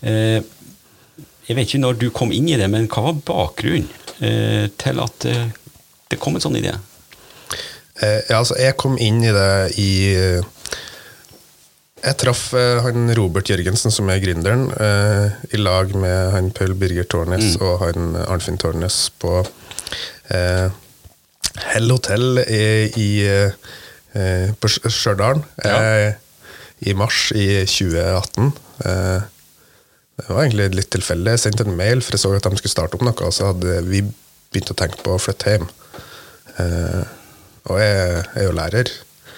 Eh, 0.01 0.39
jeg 1.46 1.58
vet 1.58 1.70
ikke 1.70 1.84
når 1.84 2.00
du 2.01 2.08
kom 2.15 2.34
inn 2.34 2.50
i 2.50 2.58
det, 2.58 2.70
men 2.72 2.89
hva 2.89 3.06
var 3.12 3.22
bakgrunnen 3.27 3.86
eh, 4.25 4.65
til 4.82 5.04
at 5.04 5.30
det 6.10 6.22
kom 6.22 6.38
en 6.38 6.46
sånn 6.48 6.58
idé? 6.58 6.74
Eh, 8.04 8.22
ja, 8.30 8.40
altså, 8.42 8.58
jeg 8.60 8.75
kom 8.82 8.98
inn 9.00 9.22
i 9.24 9.32
det 9.32 9.52
i 9.80 9.90
eh, 10.20 10.42
Jeg 12.06 12.18
traff 12.22 12.50
eh, 12.54 12.82
han 12.84 13.08
Robert 13.18 13.48
Jørgensen, 13.50 13.92
som 13.94 14.10
er 14.12 14.20
gründeren, 14.22 14.66
eh, 14.75 15.38
i 15.56 15.62
lag 15.62 15.94
med 15.98 16.34
han 16.36 16.52
Paul 16.54 16.75
Birger 16.78 17.08
Tårnes 17.10 17.56
og 17.64 17.80
han 17.86 18.18
Arnfinn 18.28 18.60
Tårnes 18.62 18.98
på 19.22 19.40
eh, 20.30 20.68
Hell 21.72 21.90
Hotel 21.96 22.42
i, 22.44 22.62
i, 23.00 23.10
eh, 23.25 24.52
på 24.60 24.70
Stj- 24.70 24.92
Stjørdal 24.92 25.40
Ja. 25.64 25.78
eh, 25.80 26.14
i 26.86 26.94
mars 27.00 27.30
i 27.32 27.48
2018. 27.64 28.52
Eh, 28.86 29.22
det 30.20 30.30
var 30.30 30.44
egentlig 30.46 30.68
litt 30.75 30.92
tilfeldig. 30.94 31.32
Jeg 31.38 31.42
sendte 31.48 31.64
en 31.66 31.78
mail, 31.80 32.04
for 32.04 32.16
jeg 32.16 32.22
så 32.22 32.34
at 32.36 32.44
de 32.46 32.60
skulle 32.60 32.72
starte 32.75 33.00
opp 33.00 33.04
noe, 33.08 33.16
og 33.25 33.34
så 33.36 33.50
hadde 33.54 33.80
vi 33.88 34.04
begynt 34.52 34.72
å 34.72 34.78
tenke 34.84 35.00
på 35.04 35.16
å 35.16 35.20
flytte 35.24 35.56
hjem. 35.56 35.66
Eh, 36.60 37.02
og 37.69 37.79
jeg 37.81 38.24
er 38.36 38.45
jo 38.48 38.53
lærer, 38.55 38.91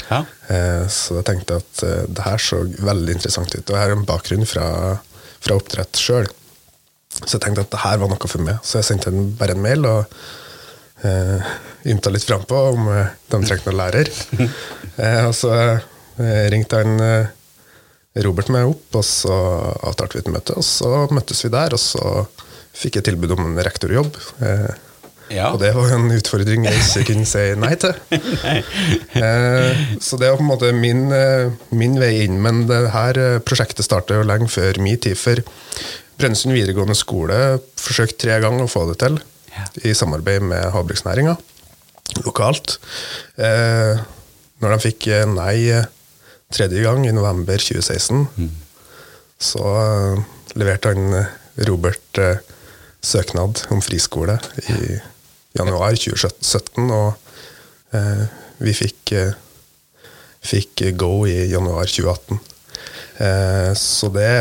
Ja. 0.10 0.22
eh, 0.50 0.84
så 0.92 1.18
jeg 1.20 1.26
tenkte 1.28 1.58
at 1.62 1.84
eh, 1.84 2.04
det 2.08 2.24
her 2.26 2.38
så 2.42 2.62
veldig 2.64 3.16
interessant 3.18 3.54
ut. 3.56 3.64
Og 3.70 3.76
jeg 3.76 3.82
har 3.84 3.94
en 3.96 4.06
bakgrunn 4.08 4.46
fra, 4.48 4.68
fra 5.44 5.58
oppdrett 5.60 6.00
sjøl, 6.00 6.28
så 7.24 7.36
jeg 7.38 7.44
tenkte 7.46 7.64
at 7.66 7.72
det 7.74 7.82
her 7.84 7.98
var 8.04 8.12
noe 8.12 8.30
for 8.30 8.44
meg. 8.46 8.60
Så 8.64 8.80
jeg 8.80 8.88
sendte 8.92 9.12
en, 9.12 9.32
bare 9.40 9.56
en 9.58 9.64
mail 9.64 9.88
og 9.90 10.18
eh, 11.08 11.52
ymta 11.92 12.12
litt 12.14 12.28
frampå 12.28 12.60
om 12.74 12.88
eh, 12.94 13.10
de 13.32 13.42
trengte 13.48 13.72
noen 13.72 13.80
lærer. 13.82 14.12
eh, 15.04 15.24
og 15.28 15.34
så 15.38 15.54
ringte 16.18 16.80
han 16.82 16.96
Robert 18.26 18.48
meg 18.50 18.66
opp, 18.72 18.96
og 18.98 19.04
så 19.06 19.34
avtalte 19.86 20.18
vi 20.18 20.24
et 20.24 20.32
møte. 20.34 20.56
Og 20.58 20.66
så 20.66 20.90
møttes 21.14 21.44
vi 21.46 21.52
der, 21.54 21.76
og 21.76 21.82
så 21.82 22.24
fikk 22.78 22.98
jeg 23.00 23.06
tilbud 23.12 23.36
om 23.36 23.44
en 23.52 23.60
rektorjobb. 23.66 24.18
Eh, 24.42 24.72
Ja. 25.34 25.50
Og 25.52 25.60
det 25.60 25.74
var 25.76 25.92
en 25.92 26.08
utfordring 26.16 26.66
jeg 26.68 26.80
ikke 26.80 27.04
kunne 27.12 27.28
si 27.28 27.46
nei 27.60 27.74
til. 27.82 27.96
Eh, 29.18 29.80
så 30.04 30.18
det 30.20 30.28
var 30.30 30.38
på 30.38 30.44
en 30.44 30.50
måte 30.52 30.68
min, 30.76 31.08
eh, 31.16 31.50
min 31.74 31.96
vei 32.00 32.12
inn. 32.26 32.36
Men 32.44 32.66
det 32.70 32.92
her 32.94 33.18
eh, 33.18 33.40
prosjektet 33.42 33.86
startet 33.88 34.20
jo 34.20 34.26
lenge 34.28 34.50
før 34.52 34.78
min 34.84 35.00
tid. 35.02 35.18
For 35.18 35.42
Brønnøysund 36.20 36.54
videregående 36.54 36.96
skole 36.98 37.38
forsøkte 37.82 38.20
tre 38.26 38.38
ganger 38.44 38.66
å 38.68 38.72
få 38.72 38.86
det 38.92 39.00
til 39.04 39.18
Ja. 39.58 39.66
i 39.90 39.94
samarbeid 39.98 40.44
med 40.46 40.68
havbruksnæringa 40.76 41.34
lokalt. 42.28 42.78
Eh, 43.42 43.98
når 44.62 44.76
de 44.76 44.80
fikk 44.86 45.10
nei 45.34 45.58
tredje 46.54 46.84
gang, 46.86 47.04
i 47.08 47.16
november 47.16 47.58
2016, 47.58 48.28
så 49.42 49.66
eh, 49.82 50.22
leverte 50.62 50.94
han 50.94 51.26
Robert 51.68 52.22
søknad 53.02 53.66
om 53.74 53.82
friskole 53.82 54.38
i 54.70 54.98
januar 55.58 55.98
2017, 55.98 56.88
og 56.94 57.98
eh, 57.98 58.24
vi 58.64 58.74
fikk, 58.78 59.14
eh, 59.18 59.36
fikk 60.46 60.88
go 61.00 61.12
i 61.30 61.38
januar 61.52 61.90
2018. 61.90 62.40
Eh, 63.18 63.72
så 63.78 64.10
det, 64.14 64.32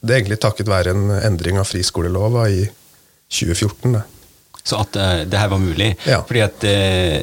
det 0.00 0.12
er 0.12 0.20
egentlig 0.20 0.40
takket 0.44 0.70
være 0.70 0.94
en 0.94 1.12
endring 1.20 1.60
av 1.60 1.68
friskolelova 1.68 2.48
i 2.52 2.64
2014. 3.32 3.96
Det. 3.98 4.04
Så 4.64 4.80
at 4.80 4.96
uh, 4.96 5.20
det 5.28 5.40
her 5.40 5.50
var 5.52 5.60
mulig. 5.60 5.90
Ja. 6.08 6.22
Fordi 6.24 6.40
at 6.44 6.64
uh, 6.64 7.20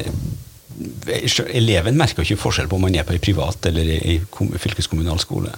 eleven 1.50 1.98
merker 1.98 2.22
ikke 2.22 2.38
forskjell 2.40 2.70
på 2.70 2.78
om 2.78 2.86
man 2.86 2.94
er 2.94 3.06
på 3.06 3.16
i 3.16 3.22
privat 3.22 3.66
eller 3.70 3.90
i 3.98 4.20
kom- 4.30 4.54
fylkeskommunal 4.62 5.20
skole. 5.22 5.50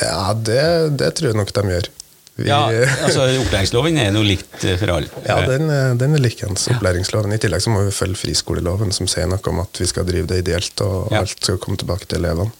Ja, 0.00 0.32
det, 0.34 0.96
det 0.98 1.12
tror 1.16 1.30
jeg 1.30 1.38
nok 1.38 1.52
de 1.56 1.64
gjør. 1.74 1.90
Vi, 2.36 2.48
Ja, 2.50 2.58
altså 3.06 3.24
Opplæringsloven 3.40 3.96
er 4.02 4.10
noe 4.12 4.26
likt 4.28 4.64
eh, 4.68 4.74
for 4.76 4.92
alle. 4.92 5.08
Ja, 5.24 5.38
den, 5.48 5.70
er- 5.72 5.94
den 5.96 6.14
er 6.18 6.20
likens 6.20 6.66
opplæringsloven. 6.68 7.32
I 7.32 7.38
tillegg 7.40 7.62
så 7.64 7.72
må 7.72 7.80
vi 7.86 7.94
følge 7.96 8.18
friskoleloven, 8.20 8.92
som 8.92 9.08
sier 9.08 9.26
noe 9.30 9.40
om 9.52 9.62
at 9.64 9.80
vi 9.80 9.88
skal 9.88 10.04
drive 10.08 10.28
det 10.28 10.42
ideelt, 10.44 10.82
og 10.84 11.08
Ja. 11.14 11.22
alt 11.24 11.32
skal 11.40 11.56
komme 11.62 11.80
tilbake 11.80 12.04
til 12.10 12.20
elevene. 12.20 12.52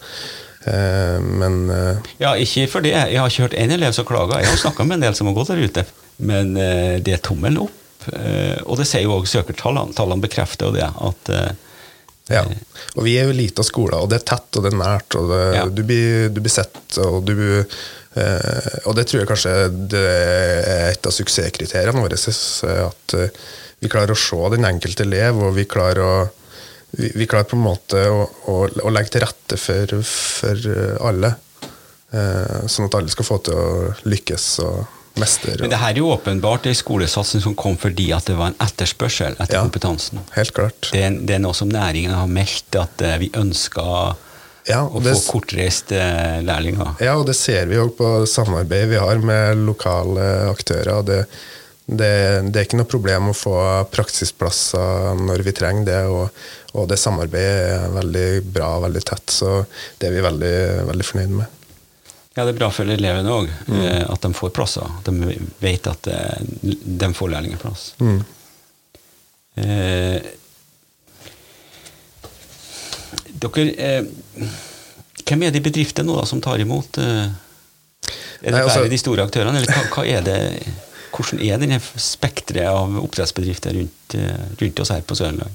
Eh, 0.67 1.21
men 1.21 1.59
eh, 1.71 1.97
Ja, 2.23 2.33
ikke 2.41 2.65
for 2.73 2.81
det. 2.87 2.95
Jeg 2.97 3.21
har 3.21 3.29
ikke 3.29 3.47
hørt 3.49 3.59
en 3.61 3.71
elev 3.77 3.93
som 3.93 4.09
klager. 4.09 4.41
Jeg 4.41 4.49
har 4.55 4.63
snakka 4.65 4.85
med 4.89 4.99
en 5.01 5.07
del 5.11 5.15
som 5.19 5.29
har 5.29 5.37
gått 5.37 5.53
der 5.53 5.61
ute. 5.69 5.85
Men 6.19 6.57
eh, 6.57 6.97
det 7.05 7.13
er 7.19 7.23
tommelen 7.29 7.61
opp. 7.67 8.09
Eh, 8.17 8.57
og 8.65 8.79
det 8.81 8.87
sier 8.89 9.05
jo 9.05 9.19
òg 9.21 9.29
søkertallene. 9.29 9.93
Tallene 9.95 10.25
bekrefter 10.25 10.71
jo 10.71 10.77
det. 10.79 10.89
At 10.89 11.31
eh, 11.37 11.53
ja. 12.33 12.43
Og 12.97 13.05
vi 13.07 13.13
er 13.21 13.29
jo 13.29 13.37
lita 13.37 13.63
skolen, 13.63 14.01
og 14.01 14.09
det 14.11 14.23
er 14.23 14.27
tett 14.33 14.57
og 14.59 14.65
det 14.65 14.73
er 14.73 14.81
nært, 14.81 15.15
og 15.21 15.29
det, 15.31 15.43
Ja. 15.61 15.67
du, 15.71 15.83
blir, 15.87 16.31
du 16.35 16.41
blir 16.43 16.51
sett, 16.51 16.81
og 17.05 17.21
du 17.29 17.37
eh, 17.61 17.77
Og 18.87 18.97
det 18.97 19.07
tror 19.11 19.21
jeg 19.23 19.29
kanskje 19.29 19.55
det 19.93 20.03
er 20.03 20.91
et 20.95 21.07
av 21.09 21.15
suksesskriteriene 21.15 22.01
våre. 22.01 22.17
At 22.17 23.17
eh, 23.19 23.41
vi 23.85 23.91
klarer 23.93 24.15
å 24.15 24.19
se 24.19 24.39
den 24.57 24.65
enkelte 24.69 25.05
elev, 25.05 25.43
og 25.45 25.57
vi 25.59 25.67
klarer 25.69 26.03
å 26.05 26.15
vi, 26.97 27.27
klarer 27.29 27.45
på 27.51 27.59
en 27.59 27.65
måte 27.67 28.01
å, 28.09 28.23
å, 28.49 28.55
å 28.87 28.91
legge 28.95 29.13
til 29.17 29.25
rette 29.27 29.59
for, 29.61 29.91
for 30.07 30.69
alle. 31.05 31.35
Eh, 32.15 32.67
sånn 32.71 32.87
at 32.87 32.95
alle 32.97 33.13
skal 33.13 33.27
få 33.27 33.41
til 33.45 33.59
å 33.59 33.91
lykkes 34.09 34.47
og 34.65 35.19
mestre. 35.21 35.57
Men 35.61 35.73
det 35.73 35.81
her 35.81 35.93
er 35.95 36.01
jo 36.01 36.13
åpenbart 36.15 36.69
en 36.71 36.77
skolesatsing 36.79 37.43
som 37.45 37.57
kom 37.59 37.77
fordi 37.81 38.11
at 38.17 38.29
det 38.31 38.37
var 38.39 38.53
en 38.53 38.59
etterspørsel 38.65 39.37
etter 39.37 39.59
Ja. 39.59 39.65
kompetansen. 39.67 40.23
Helt 40.37 40.55
klart. 40.57 40.89
Det 40.93 41.03
er, 41.05 41.19
det 41.27 41.37
er 41.37 41.43
noe 41.45 41.57
som 41.57 41.69
næringen 41.73 42.15
har 42.17 42.31
meldt, 42.31 42.77
at 42.81 43.03
eh, 43.05 43.19
vi 43.25 43.31
ønsker 43.37 44.15
Ja, 44.67 44.81
og, 44.85 44.97
og 44.99 45.05
det, 45.07 45.13
få 45.19 45.37
kortreiste 45.37 45.99
lærlinger. 46.43 46.97
ja, 47.05 47.13
og 47.21 47.27
det 47.29 47.37
ser 47.39 47.69
vi 47.71 47.77
jo 47.79 47.89
på 47.95 48.09
samarbeidet 48.27 48.89
vi 48.97 48.99
har 49.03 49.21
med 49.23 49.61
lokale 49.69 50.25
aktører. 50.51 51.05
Det, 51.07 51.21
det, 51.87 52.11
det 52.51 52.59
er 52.59 52.67
ikke 52.67 52.81
noe 52.81 52.91
problem 52.91 53.29
å 53.31 53.37
få 53.39 53.55
praksisplasser 53.95 55.21
når 55.23 55.45
vi 55.47 55.53
trenger 55.55 55.87
det, 55.87 56.01
og, 56.11 56.41
og 56.75 56.89
det 56.91 56.99
samarbeidet 56.99 57.77
er 57.77 57.95
veldig 57.95 58.27
bra 58.57 58.73
og 58.81 58.89
veldig 58.89 59.05
tett, 59.07 59.31
så 59.31 59.53
det 60.01 60.09
er 60.11 60.17
vi 60.17 60.25
veldig, 60.27 60.55
veldig 60.91 61.07
fornøyd 61.13 61.37
med. 61.43 61.53
Ja, 62.37 62.45
det 62.45 62.53
er 62.53 62.59
bra 62.59 62.69
for 62.75 62.91
elevene 62.93 63.31
òg, 63.33 63.47
Mm. 63.71 63.85
at 64.13 64.21
de 64.27 64.33
får 64.37 64.51
plasser. 64.53 64.91
De 65.07 65.37
vet 65.63 65.87
at 65.89 66.07
eh, 66.13 66.43
de 67.01 67.09
får 67.17 67.31
lærlingplass. 67.33 67.87
Mm. 68.03 68.19
Eh, 69.57 70.19
dere 73.43 73.67
eh, 73.77 74.49
Hvem 75.27 75.43
er 75.43 75.51
de 75.55 75.61
bedriftene 75.65 76.07
nå 76.07 76.17
da, 76.21 76.25
som 76.29 76.41
tar 76.45 76.61
imot? 76.63 76.99
Eh, 77.03 77.27
er 77.27 78.51
det 78.51 78.53
Nei, 78.53 78.63
altså- 78.63 78.83
bare 78.85 78.93
de 78.93 78.99
store 79.01 79.25
aktørene, 79.27 79.57
eller 79.59 79.73
hva, 79.75 79.85
hva 79.97 80.05
er 80.07 80.23
det, 80.23 80.41
hvordan 81.17 81.41
er 81.43 81.59
denne 81.59 81.81
spekteret 81.83 82.69
av 82.71 82.95
oppdrettsbedrifter 83.03 83.75
rundt, 83.75 84.15
eh, 84.15 84.45
rundt 84.61 84.81
oss 84.85 84.93
her 84.95 85.01
på 85.03 85.17
Sørlandet? 85.19 85.51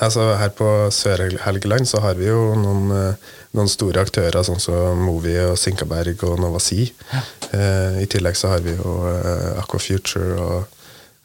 Altså, 0.00 0.26
her 0.38 0.50
på 0.54 0.66
Sør-Helgeland 0.94 1.88
så 1.90 1.98
har 2.04 2.14
vi 2.14 2.26
jo 2.28 2.54
noen, 2.54 2.90
eh, 2.94 3.14
noen 3.56 3.68
store 3.72 4.04
aktører, 4.04 4.44
sånn 4.46 4.60
som 4.60 5.00
Movi 5.02 5.32
og 5.42 5.56
Sinkaberg 5.58 6.22
og 6.28 6.38
Nova 6.38 6.60
Sea. 6.62 6.86
Eh, 7.52 8.02
I 8.02 8.06
tillegg 8.06 8.36
så 8.38 8.48
har 8.52 8.60
vi 8.60 8.76
jo 8.76 8.92
eh, 9.08 9.58
Aquafuture 9.62 10.36
og 10.38 10.68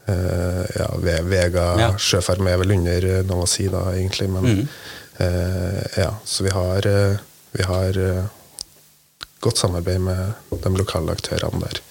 eh, 0.07 0.65
ja, 0.79 0.87
Vega 1.21 1.67
Ja. 1.79 1.91
Sjøfarm 1.97 2.47
er 2.49 2.57
vel 2.63 2.71
under 2.79 3.23
Nova 3.27 3.45
Sea, 3.45 3.69
da, 3.69 3.83
egentlig. 3.91 4.29
Men 4.29 4.43
Mhm. 4.43 4.67
Eh, 5.19 5.81
ja, 5.97 6.11
så 6.25 6.43
vi 6.43 6.53
har, 6.53 6.87
eh, 6.87 7.17
vi 7.51 7.63
har 7.63 7.99
eh, 7.99 8.25
godt 9.43 9.57
samarbeid 9.57 10.01
med 10.01 10.33
de 10.63 10.73
lokale 10.77 11.11
aktørene 11.11 11.61
der. 11.65 11.81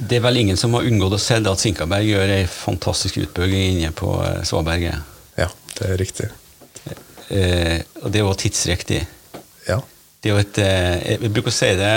Det 0.00 0.16
er 0.16 0.24
vel 0.24 0.40
ingen 0.40 0.56
som 0.56 0.72
har 0.76 0.86
unngått 0.88 1.18
å 1.18 1.20
se 1.20 1.36
at 1.36 1.60
Sinkaberg 1.60 2.08
gjør 2.08 2.34
ei 2.38 2.44
fantastisk 2.48 3.18
utbygging 3.20 3.80
inne 3.80 3.92
på 3.92 4.14
Svaberget. 4.48 5.02
Ja, 5.36 5.50
det 5.76 5.90
er 5.90 6.00
riktig. 6.00 6.30
Eh, 7.30 7.78
og 8.02 8.10
det 8.10 8.20
er 8.20 8.24
jo 8.24 8.32
tidsriktig. 8.34 9.04
Ja. 9.68 9.78
Det 10.20 10.30
er 10.30 10.34
jo 10.34 10.40
et 10.42 10.58
eh, 10.60 10.96
Jeg 11.14 11.30
bruker 11.30 11.52
å 11.52 11.54
si 11.54 11.68
det 11.78 11.92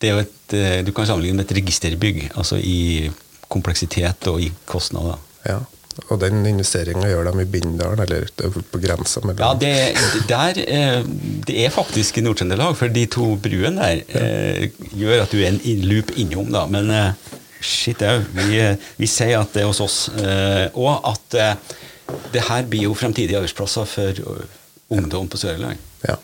det 0.00 0.08
er 0.08 0.14
jo 0.14 0.22
et, 0.22 0.54
eh, 0.56 0.78
Du 0.86 0.92
kan 0.96 1.08
sammenligne 1.08 1.36
med 1.40 1.44
et 1.44 1.58
registerbygg, 1.58 2.30
altså 2.34 2.56
i 2.56 3.10
kompleksitet 3.50 4.28
og 4.30 4.40
i 4.40 4.52
kostnader. 4.66 5.18
ja. 5.48 5.60
Og 6.08 6.20
den 6.22 6.44
investeringa 6.46 7.08
gjør 7.10 7.28
de 7.28 7.42
i 7.42 7.48
Bindalen, 7.50 8.00
eller 8.04 8.28
er 8.30 8.54
på 8.72 8.80
grensa 8.82 9.20
mellom 9.24 9.42
Ja, 9.42 9.50
det, 9.58 10.28
der 10.30 10.60
eh, 10.62 11.02
Det 11.46 11.56
er 11.64 11.74
faktisk 11.74 12.18
i 12.18 12.24
Nord-Trøndelag, 12.24 12.76
for 12.78 12.94
de 12.94 13.04
to 13.10 13.34
bruene 13.42 13.82
der 13.82 14.02
ja. 14.14 14.70
gjør 14.96 15.24
at 15.26 15.34
du 15.34 15.40
er 15.42 15.50
en 15.52 15.84
loop 15.90 16.14
innom, 16.16 16.48
da. 16.54 16.64
Men 16.70 16.90
eh, 16.94 17.34
shit 17.60 18.02
au. 18.06 18.20
Vi, 18.36 18.60
eh, 18.60 18.76
vi 19.00 19.08
sier 19.10 19.42
at 19.42 19.52
det 19.54 19.64
er 19.64 19.70
hos 19.70 19.82
oss. 19.84 19.98
Eh, 20.14 20.66
og 20.78 21.10
at 21.10 21.36
eh, 21.36 21.76
det 22.34 22.46
her 22.48 22.66
blir 22.70 22.88
jo 22.88 22.96
fremtidige 22.98 23.38
arbeidsplasser 23.40 23.88
for 23.90 24.22
eh, 24.24 24.56
ungdom 24.94 25.28
på 25.30 25.40
Sørlandet. 25.42 25.82
Ja, 26.06 26.16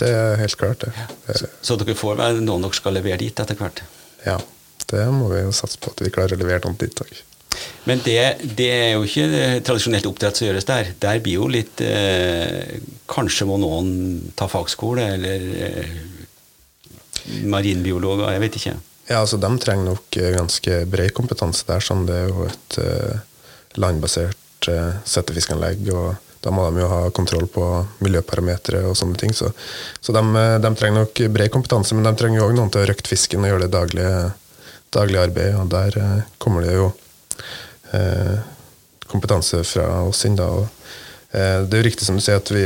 det 0.00 0.10
er 0.10 0.40
helt 0.40 0.58
klart 0.60 0.84
det. 0.84 0.94
Så, 1.28 1.52
så 1.62 1.78
dere 1.80 1.96
får 1.98 2.18
vel 2.20 2.42
noen 2.42 2.66
dere 2.66 2.80
skal 2.80 2.96
levere 2.98 3.20
dit 3.22 3.44
etter 3.44 3.60
hvert. 3.60 3.84
Ja, 4.24 4.40
det 4.90 5.06
må 5.12 5.30
vi 5.32 5.44
jo 5.44 5.54
satse 5.54 5.80
på 5.80 5.92
at 5.94 6.02
vi 6.04 6.12
klarer 6.14 6.36
å 6.36 6.42
levere 6.42 6.64
noen 6.66 6.80
dit 6.80 7.04
òg. 7.04 7.14
Men 7.88 8.00
det, 8.04 8.18
det 8.56 8.70
er 8.72 8.90
jo 8.94 9.04
ikke 9.06 9.26
eh, 9.38 9.58
tradisjonelt 9.64 10.08
oppdrett 10.08 10.38
som 10.38 10.48
gjøres 10.48 10.68
der. 10.68 10.90
Der 11.02 11.20
blir 11.24 11.40
jo 11.42 11.50
litt 11.52 11.82
eh, 11.84 12.80
Kanskje 13.10 13.46
må 13.48 13.58
noen 13.60 14.32
ta 14.38 14.48
fagskole, 14.48 15.04
eller 15.16 15.44
eh, 15.68 15.94
marinbiologer, 17.44 18.30
jeg 18.32 18.44
vet 18.46 18.58
ikke. 18.60 18.74
Ja, 19.10 19.20
altså 19.20 19.36
de 19.36 19.50
trenger 19.60 19.92
nok 19.92 20.16
eh, 20.16 20.32
ganske 20.36 20.80
bred 20.88 21.12
kompetanse 21.16 21.66
der, 21.68 21.84
som 21.84 22.06
det 22.08 22.16
er 22.22 22.30
jo 22.30 22.46
et 22.48 22.78
eh, 22.80 23.18
landbasert 23.80 24.70
eh, 24.72 25.02
settefiskanlegg, 25.04 25.90
og 25.92 26.14
da 26.44 26.52
må 26.52 26.64
de 26.68 26.82
jo 26.82 26.88
ha 26.90 27.00
kontroll 27.16 27.46
på 27.52 27.64
miljøparametere 28.04 28.82
og 28.88 28.96
sånne 28.98 29.20
ting. 29.20 29.32
Så, 29.36 29.50
så 30.00 30.14
de, 30.16 30.24
de, 30.60 30.72
trenger 30.76 31.04
nok 31.04 31.22
bred 31.32 31.52
kompetanse, 31.52 31.96
men 31.96 32.08
de 32.08 32.14
trenger 32.20 32.40
jo 32.40 32.48
òg 32.48 32.56
noen 32.58 32.72
til 32.72 32.84
å 32.84 32.88
røkte 32.90 33.12
fisken 33.12 33.44
og 33.44 33.52
gjøre 33.52 33.66
det 33.66 33.72
daglige, 33.76 34.18
daglige 34.96 35.24
arbeidet. 35.28 35.60
Og 35.60 35.72
der 35.72 35.98
eh, 36.00 36.28
kommer 36.40 36.66
det 36.66 36.76
jo 36.76 36.90
eh, 36.90 37.03
kompetanse 39.10 39.62
fra 39.64 40.02
oss 40.08 40.24
inn. 40.24 40.36
da. 40.36 40.48
Eh, 41.30 41.62
det 41.62 41.76
er 41.76 41.82
jo 41.82 41.88
riktig 41.88 42.06
som 42.08 42.18
du 42.18 42.24
sier 42.24 42.40
at 42.40 42.50
vi, 42.50 42.64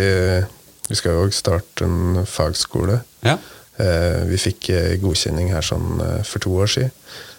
vi 0.89 0.99
skal 0.99 1.19
jo 1.19 1.31
starte 1.35 1.87
en 1.87 2.25
fagskole. 2.29 3.01
Ja. 3.27 3.39
Eh, 3.79 4.25
vi 4.27 4.39
fikk 4.43 4.73
eh, 4.75 4.97
godkjenning 4.99 5.53
her 5.55 5.63
sånn 5.63 6.01
eh, 6.03 6.23
for 6.27 6.43
to 6.43 6.57
år 6.65 6.71
siden, 6.73 6.95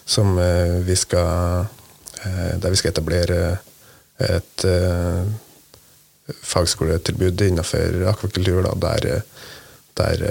som 0.08 0.32
vi 0.86 0.94
skal, 0.98 1.68
der 2.24 2.72
vi 2.72 2.78
skal 2.80 2.90
etablere 2.90 3.36
et 4.18 4.64
fagskoletilbud 6.50 7.44
innenfor 7.46 8.00
akvakultur, 8.10 8.64
da, 8.66 8.72
der, 8.82 9.22
der 10.00 10.24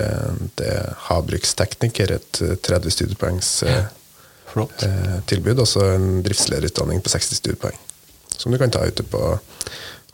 det 0.60 0.68
er 0.68 0.98
havbrukstekniker, 1.06 2.12
et 2.18 2.41
30 2.68 2.91
studiepoengs 2.98 3.53
ja. 3.63 3.86
Tilbud, 5.29 5.62
og 5.62 5.68
så 5.70 5.86
en 5.96 6.24
driftslederutdanning 6.25 7.03
på 7.06 7.12
60 7.13 7.39
studiepoeng. 7.41 7.77
Som 8.39 8.53
du 8.53 8.60
kan 8.62 8.72
ta 8.72 8.86
ute 8.88 9.03
på, 9.03 9.22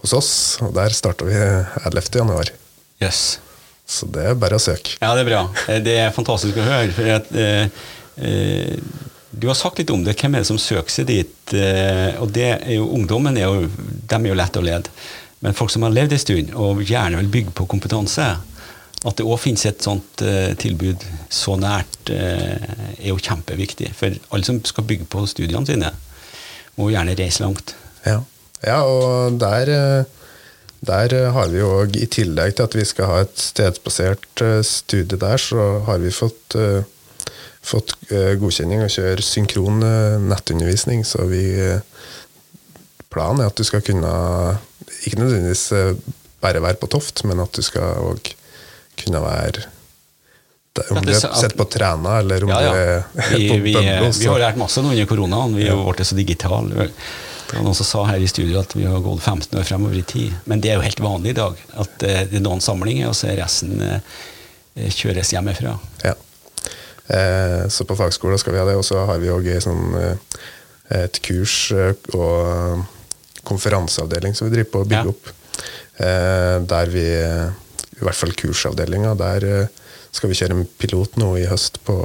hos 0.01 0.13
oss, 0.13 0.31
og 0.61 0.73
der 0.75 0.93
starter 0.93 1.29
vi 1.29 1.35
11. 1.37 2.19
januar. 2.19 2.51
Yes. 3.01 3.39
Så 3.85 4.07
det 4.09 4.23
er 4.31 4.37
bare 4.39 4.57
å 4.57 4.61
søke. 4.61 4.97
Ja, 5.01 5.13
det 5.13 5.25
er 5.25 5.29
bra. 5.29 5.41
Eh, 5.69 5.81
det 5.85 5.97
er 6.01 6.15
fantastisk 6.15 6.57
å 6.57 6.65
høre. 6.65 6.91
for 6.93 7.11
at, 7.15 7.31
eh, 7.31 7.67
eh, 8.17 8.77
Du 9.37 9.47
har 9.47 9.55
sagt 9.55 9.77
litt 9.77 9.89
om 9.91 10.03
det. 10.03 10.15
Hvem 10.15 10.35
er 10.35 10.39
det 10.39 10.47
som 10.47 10.57
søker 10.57 10.89
seg 10.89 11.07
dit? 11.07 11.53
Eh, 11.53 12.15
og 12.21 12.31
det 12.31 12.63
er 12.63 12.75
jo, 12.77 12.87
Ungdommen 12.95 13.37
er 13.37 13.49
jo, 13.49 13.69
dem 14.07 14.25
er 14.25 14.29
jo 14.29 14.35
lett 14.35 14.55
å 14.57 14.63
lede. 14.63 14.89
Men 15.41 15.53
folk 15.53 15.69
som 15.69 15.83
har 15.83 15.91
levd 15.91 16.13
en 16.13 16.19
stund 16.19 16.53
og 16.55 16.81
gjerne 16.81 17.17
vil 17.17 17.27
bygge 17.27 17.51
på 17.51 17.67
kompetanse, 17.67 18.37
at 19.05 19.15
det 19.17 19.25
òg 19.25 19.37
finnes 19.39 19.65
et 19.65 19.83
sånt 19.83 20.21
eh, 20.21 20.55
tilbud 20.55 21.03
så 21.29 21.57
nært, 21.59 21.94
eh, 22.13 22.55
er 22.99 23.09
jo 23.09 23.19
kjempeviktig. 23.21 23.91
For 23.97 24.15
alle 24.33 24.47
som 24.47 24.61
skal 24.65 24.87
bygge 24.87 25.07
på 25.11 25.25
studiene 25.29 25.65
sine, 25.67 25.91
må 26.75 26.89
gjerne 26.91 27.15
reise 27.17 27.45
langt. 27.45 27.75
Ja, 28.05 28.19
ja 28.65 28.81
og 28.83 29.39
der 29.41 30.05
der 30.85 31.13
eh, 31.17 31.31
har 31.33 31.49
vi 31.49 31.61
jo 31.61 31.71
i 31.97 32.05
tillegg 32.11 32.57
til 32.57 32.67
at 32.67 32.77
vi 32.77 32.85
skal 32.85 33.09
ha 33.09 33.21
et 33.23 33.39
stedsbasert 33.41 34.43
eh, 34.45 34.61
studie 34.65 35.17
der, 35.17 35.41
så 35.41 35.81
har 35.87 36.01
vi 36.03 36.13
fått, 36.13 36.57
fått 37.65 37.95
godkjenning 38.11 38.83
å 38.85 38.91
kjøre 38.91 39.25
synkron 39.25 39.81
nettundervisning. 40.29 41.05
Så 41.07 41.25
vi 41.31 41.45
Planen 43.15 43.39
er 43.39 43.47
at 43.47 43.55
du 43.55 43.63
skal 43.63 43.81
kunne 43.85 44.11
ikke 45.07 45.21
nødvendigvis 45.21 45.69
bare 46.43 46.61
være 46.61 46.77
på 46.81 46.89
Toft, 46.91 47.23
men 47.23 47.39
at 47.39 47.55
du 47.55 47.63
skal 47.63 48.03
òg 48.03 48.33
kunne 48.99 49.21
være 49.23 49.69
om 50.91 51.05
du 51.05 51.13
sitter 51.15 51.55
på 51.55 51.65
Træna, 51.71 52.17
eller 52.19 52.43
om 52.43 52.49
ja, 52.51 52.61
ja. 52.61 52.71
du 52.71 52.79
er 52.79 53.37
vi, 53.37 53.47
på 53.49 53.55
Bømlo. 53.55 54.09
Vi, 54.11 54.19
vi 54.19 54.27
har 54.27 54.41
lært 54.41 54.59
masse 54.59 54.83
nå 54.83 54.91
under 54.91 55.07
koronaen. 55.07 55.55
Vi 55.55 55.69
har 55.69 55.79
blitt 55.79 56.07
så 56.07 56.17
digitale. 56.17 56.89
Det 57.45 57.57
var 57.59 57.63
noen 57.63 57.77
som 57.77 57.87
sa 57.87 58.03
her 58.09 58.23
i 58.23 58.27
studio 58.27 58.59
at 58.59 58.73
vi 58.75 58.87
har 58.89 59.03
gått 59.05 59.21
15 59.21 59.59
år 59.59 59.67
fremover 59.67 59.99
i 59.99 60.05
tid. 60.07 60.33
Men 60.49 60.63
det 60.63 60.73
er 60.73 60.79
jo 60.79 60.85
helt 60.85 61.01
vanlig 61.03 61.35
i 61.35 61.37
dag. 61.37 61.61
At 61.77 62.03
eh, 62.03 62.23
det 62.31 62.39
er 62.39 62.43
noen 62.43 62.63
samlinger, 62.63 63.11
og 63.11 63.17
så 63.17 63.29
er 63.31 63.39
resten 63.43 63.77
eh, 63.85 64.89
kjøres 64.91 65.31
hjemmefra. 65.35 65.75
Ja. 66.03 66.15
Eh, 67.07 67.61
så 67.69 67.85
på 67.85 67.97
fagskolen 67.99 68.41
skal 68.41 68.57
vi 68.57 68.61
ha 68.63 68.65
det. 68.67 68.75
Og 68.81 68.85
så 68.87 69.05
har 69.07 69.21
vi 69.21 69.31
òg 69.31 69.47
sånn, 69.63 69.95
et 70.95 71.21
kurs 71.25 71.69
og 72.17 72.83
konferanseavdeling 73.45 74.35
som 74.35 74.49
vi 74.49 74.57
driver 74.57 74.71
på 74.73 74.83
å 74.83 74.89
bygge 74.89 75.05
ja. 75.05 75.15
opp. 75.15 75.33
Der 76.75 76.89
vi, 76.91 77.05
i 77.15 78.03
hvert 78.03 78.17
fall 78.19 78.33
kursavdelinga, 78.35 79.13
der 79.15 79.69
skal 80.15 80.31
vi 80.31 80.37
kjøre 80.39 80.55
en 80.57 80.67
pilot 80.79 81.19
nå 81.21 81.31
i 81.41 81.47
høst 81.49 81.81
på, 81.87 81.99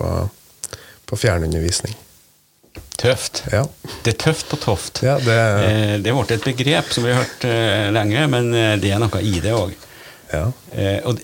på 1.06 1.18
fjernundervisning. 1.18 1.94
Tøft. 3.00 3.44
Ja. 3.52 3.64
Det 4.04 4.12
er 4.12 4.18
tøft 4.20 4.50
på 4.50 4.58
Toft. 4.60 5.00
Ja, 5.02 5.16
det, 5.24 5.36
eh, 5.36 5.94
det 6.02 6.10
er 6.10 6.16
blitt 6.18 6.34
et 6.36 6.44
begrep 6.44 6.90
som 6.92 7.06
vi 7.06 7.14
har 7.14 7.22
hørt 7.22 7.46
eh, 7.48 7.86
lenge, 7.94 8.26
men 8.28 8.50
eh, 8.52 8.74
det 8.80 8.92
er 8.92 9.00
noe 9.00 9.22
i 9.24 9.38
det 9.40 9.54
òg. 9.56 9.72
Ja. 10.30 10.44
og 11.10 11.16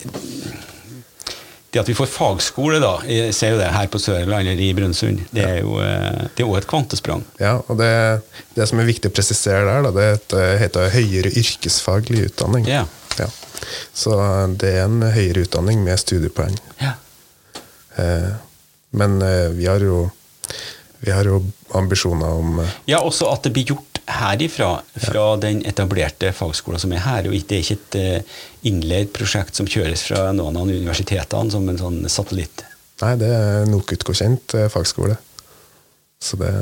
det 1.70 1.78
at 1.78 1.86
vi 1.86 1.94
får 1.94 2.08
fagskole, 2.10 2.80
da, 2.82 2.96
jeg 3.06 3.34
ser 3.36 3.52
jo 3.52 3.60
det 3.60 3.68
her 3.70 3.86
på 3.92 4.00
Sørlandet 4.02 4.56
eller 4.56 4.62
i 4.64 4.72
Brønnøysund, 4.74 5.20
det 5.30 5.44
er 5.44 5.60
jo 5.60 5.76
det 5.78 6.42
er 6.42 6.56
et 6.58 6.66
kvantesprang. 6.66 7.22
Ja, 7.38 7.52
og 7.68 7.78
det, 7.78 7.90
det, 8.56 8.66
som 8.66 8.80
er 8.82 8.88
viktig 8.88 9.12
å 9.12 9.14
presisere 9.14 9.62
der, 9.68 9.86
da, 9.86 10.08
det 10.32 10.42
heter 10.64 10.90
høyere 10.96 11.30
yrkesfaglig 11.38 12.24
utdanning. 12.32 12.66
Ja. 12.66 12.82
Ja. 13.24 13.28
Så 13.96 14.16
det 14.60 14.74
er 14.76 14.84
en 14.84 15.00
høyere 15.02 15.46
utdanning 15.46 15.82
med 15.84 15.98
studiepoeng. 16.02 16.54
Ja. 16.82 16.96
Men 18.96 19.18
vi 19.56 19.66
har 19.66 19.80
jo 19.80 20.04
vi 21.06 21.12
har 21.12 21.24
jo 21.24 21.42
ambisjoner 21.76 22.26
om 22.26 22.60
eh, 22.60 22.78
Ja, 22.84 23.00
også 23.00 23.28
at 23.30 23.44
det 23.46 23.52
blir 23.54 23.68
gjort 23.72 24.00
herifra, 24.06 24.80
fra 24.94 25.24
ja. 25.32 25.40
den 25.42 25.64
etablerte 25.66 26.30
fagskolen 26.34 26.80
som 26.82 26.94
er 26.94 27.02
her. 27.04 27.26
og 27.28 27.34
Det 27.34 27.58
er 27.58 27.64
ikke 27.64 27.76
et 27.76 27.98
uh, 27.98 28.38
innleid 28.70 29.10
prosjekt 29.14 29.58
som 29.58 29.68
kjøres 29.70 30.04
fra 30.06 30.30
noen 30.36 30.56
av 30.58 30.70
universitetene 30.70 31.52
som 31.54 31.66
en 31.68 31.80
sånn 31.80 31.98
satellitt. 32.10 32.62
Nei, 33.02 33.12
det 33.20 33.32
er 33.34 33.66
NOKUT-godkjent 33.70 34.56
uh, 34.56 34.68
fagskole. 34.72 35.18
Så 36.22 36.38
det, 36.40 36.52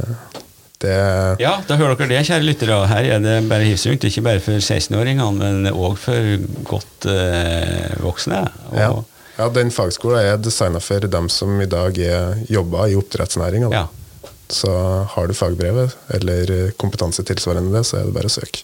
det 0.84 0.98
Ja, 1.42 1.56
da 1.66 1.78
hører 1.80 1.96
dere 1.98 2.12
det, 2.12 2.20
kjære 2.28 2.46
lyttere. 2.46 2.78
Her 2.90 3.08
er 3.16 3.24
det 3.24 3.34
bare 3.50 3.72
rundt. 3.72 4.06
Ikke 4.08 4.24
bare 4.24 4.44
for 4.44 4.60
16-åringene, 4.60 5.30
men 5.40 5.72
òg 5.72 5.98
for 6.00 6.46
godt 6.68 7.08
eh, 7.10 7.96
voksne. 8.04 8.44
Ja. 8.76 8.92
ja. 9.38 9.48
den 9.54 9.72
fagskolen 9.74 10.20
er 10.22 10.38
designa 10.40 10.82
for 10.84 11.08
dem 11.16 11.30
som 11.32 11.56
i 11.60 11.70
dag 11.70 11.98
er, 11.98 12.44
jobber 12.50 12.92
i 12.92 12.98
oppdrettsnæringa. 13.00 13.72
Ja. 13.74 13.86
Så 14.52 14.70
har 15.14 15.26
du 15.26 15.34
fagbrevet 15.34 15.96
eller 16.14 16.70
kompetanse 16.80 17.24
tilsvarende 17.26 17.72
det, 17.74 17.86
så 17.88 18.00
er 18.00 18.08
det 18.08 18.16
bare 18.16 18.30
å 18.30 18.36
søke. 18.36 18.62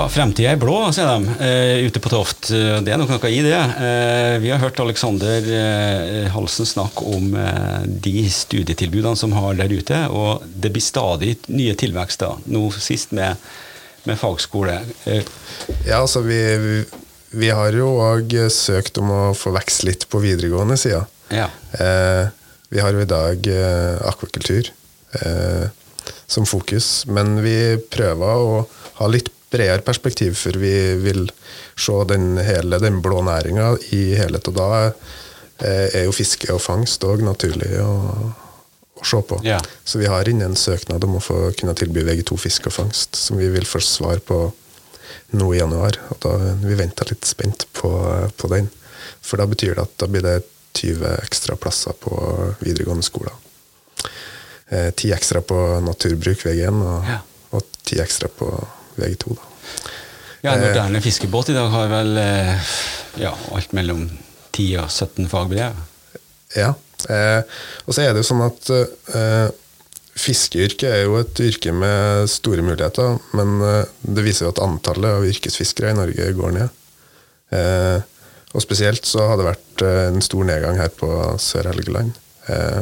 Ja, 0.00 0.06
fremtida 0.08 0.54
er 0.54 0.56
blå, 0.56 0.78
sier 0.96 1.10
de 1.10 1.34
uh, 1.36 1.82
ute 1.84 2.00
på 2.00 2.08
Toft. 2.08 2.46
Uh, 2.54 2.78
det 2.80 2.94
er 2.94 2.96
nok 2.96 3.10
noe 3.12 3.28
i 3.28 3.42
det. 3.44 3.58
Uh, 3.76 4.38
vi 4.40 4.48
har 4.48 4.60
hørt 4.62 4.78
Alexander 4.80 5.48
Halsen 6.32 6.68
snakke 6.68 7.04
om 7.04 7.34
de 7.84 8.22
studietilbudene 8.32 9.18
som 9.18 9.34
har 9.36 9.58
der 9.58 9.68
ute, 9.68 9.98
og 10.08 10.46
det 10.48 10.70
blir 10.72 10.84
stadig 10.84 11.34
nye 11.52 11.74
tilvekster. 11.76 12.38
Nå 12.48 12.62
sist 12.78 13.12
med, 13.16 13.36
med 14.08 14.16
fagskole. 14.16 14.78
Ja, 15.04 15.98
altså 15.98 16.22
vi, 16.24 16.38
vi, 16.62 16.78
vi 17.42 17.50
har 17.52 17.76
jo 17.76 17.90
òg 18.00 18.32
søkt 18.54 19.02
om 19.02 19.12
å 19.12 19.22
få 19.36 19.52
vekst 19.52 19.84
litt 19.84 20.06
på 20.08 20.22
videregående 20.22 20.78
sida. 20.80 21.02
Ja. 21.30 21.50
vi 22.72 22.80
har 22.80 22.96
jo 22.96 23.04
i 23.04 23.10
dag 23.10 23.50
akvakultur 24.08 24.72
som 26.30 26.48
fokus, 26.48 27.04
men 27.06 27.36
vi 27.44 27.76
prøver 27.92 28.48
å 28.48 28.64
ha 29.02 29.10
litt 29.12 29.28
bredere 29.50 29.82
perspektiv, 29.86 30.36
for 30.38 30.58
vi 30.60 30.74
vil 31.02 31.26
se 31.78 31.96
den 32.08 32.38
hele 32.38 32.78
den 32.78 33.00
blå 33.02 33.22
næringa 33.26 33.72
i 33.96 34.02
helhet. 34.18 34.48
Og 34.48 34.54
da 34.56 34.68
er 35.60 36.06
jo 36.06 36.14
fiske 36.14 36.52
og 36.54 36.62
fangst 36.64 37.04
òg 37.04 37.24
naturlig 37.26 37.72
å, 37.82 37.90
å, 38.94 39.04
se 39.04 39.20
på. 39.26 39.40
Ja. 39.44 39.58
Så 39.84 40.00
vi 40.00 40.08
har 40.08 40.28
inne 40.28 40.48
en 40.48 40.56
søknad 40.56 41.04
om 41.04 41.18
å 41.18 41.24
få 41.24 41.50
kunne 41.58 41.74
tilby 41.76 42.04
VG2 42.06 42.38
fisk 42.46 42.70
og 42.70 42.76
fangst, 42.78 43.18
som 43.18 43.40
vi 43.40 43.50
vil 43.52 43.66
få 43.68 43.82
svar 43.84 44.22
på 44.24 44.46
nå 45.36 45.50
i 45.54 45.60
januar. 45.60 45.98
Og 46.14 46.22
da 46.22 46.36
Vi 46.62 46.78
venter 46.78 47.10
litt 47.10 47.26
spent 47.28 47.66
på, 47.76 47.90
på 48.36 48.54
den. 48.54 48.70
For 49.20 49.40
da 49.40 49.46
betyr 49.50 49.76
det 49.76 49.84
at 49.84 49.98
da 50.00 50.08
blir 50.10 50.24
det 50.24 50.40
20 50.78 51.16
ekstra 51.18 51.56
plasser 51.58 51.96
på 51.98 52.14
videregående 52.60 53.04
skoler. 53.04 53.34
Eh, 54.70 54.90
ti 54.94 55.10
ekstra 55.12 55.42
på 55.42 55.56
naturbruk 55.82 56.44
VG1, 56.46 56.82
og, 56.86 57.08
ja. 57.10 57.18
og 57.58 57.80
ti 57.82 57.98
ekstra 58.00 58.30
på 58.30 58.52
VG2. 59.00 59.36
Da. 59.36 59.48
Ja, 60.40 60.54
En 60.54 60.64
moderne 60.64 61.00
eh, 61.00 61.04
fiskebåt 61.04 61.50
i 61.52 61.56
dag 61.56 61.68
har 61.72 61.90
vel 61.92 62.20
eh, 62.20 62.74
ja, 63.20 63.32
alt 63.52 63.74
mellom 63.76 64.06
10 64.56 64.68
og 64.82 64.90
17 64.90 65.28
fagbrev? 65.30 65.80
Ja. 66.56 66.72
Eh, 67.08 67.40
og 67.86 67.96
så 67.96 68.04
er 68.04 68.12
det 68.12 68.22
jo 68.22 68.30
sånn 68.30 68.44
at 68.46 68.70
eh, 68.72 69.50
fiskeyrket 70.20 70.88
er 70.88 71.02
jo 71.04 71.18
et 71.20 71.42
yrke 71.44 71.72
med 71.72 72.28
store 72.28 72.64
muligheter, 72.66 73.18
men 73.36 73.60
det 74.02 74.24
viser 74.26 74.46
jo 74.46 74.52
at 74.52 74.60
antallet 74.64 75.20
av 75.20 75.28
yrkesfiskere 75.28 75.94
i 75.94 75.96
Norge 75.96 76.32
går 76.36 76.56
ned. 76.58 76.80
Eh, 77.56 78.00
og 78.50 78.64
spesielt 78.64 79.06
så 79.06 79.28
har 79.30 79.38
det 79.38 79.46
vært 79.46 79.84
en 79.86 80.20
stor 80.24 80.44
nedgang 80.48 80.80
her 80.80 80.90
på 80.92 81.08
Sør-Helgeland. 81.40 82.16
Eh, 82.50 82.80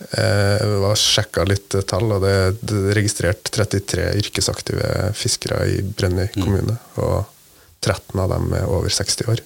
jeg 0.00 0.64
eh, 0.64 0.78
var 0.80 0.96
sjekka 0.96 1.44
litt 1.44 1.74
tall, 1.88 2.08
og 2.16 2.24
det 2.24 2.32
er 2.32 2.94
registrert 2.96 3.50
33 3.52 4.06
yrkesaktive 4.22 5.10
fiskere 5.16 5.60
i 5.68 5.80
Brønnøy 5.84 6.30
mm. 6.30 6.40
kommune. 6.40 6.76
Og 7.04 7.28
13 7.84 8.22
av 8.22 8.32
dem 8.32 8.48
er 8.56 8.68
over 8.68 8.92
60 8.92 9.28
år. 9.32 9.42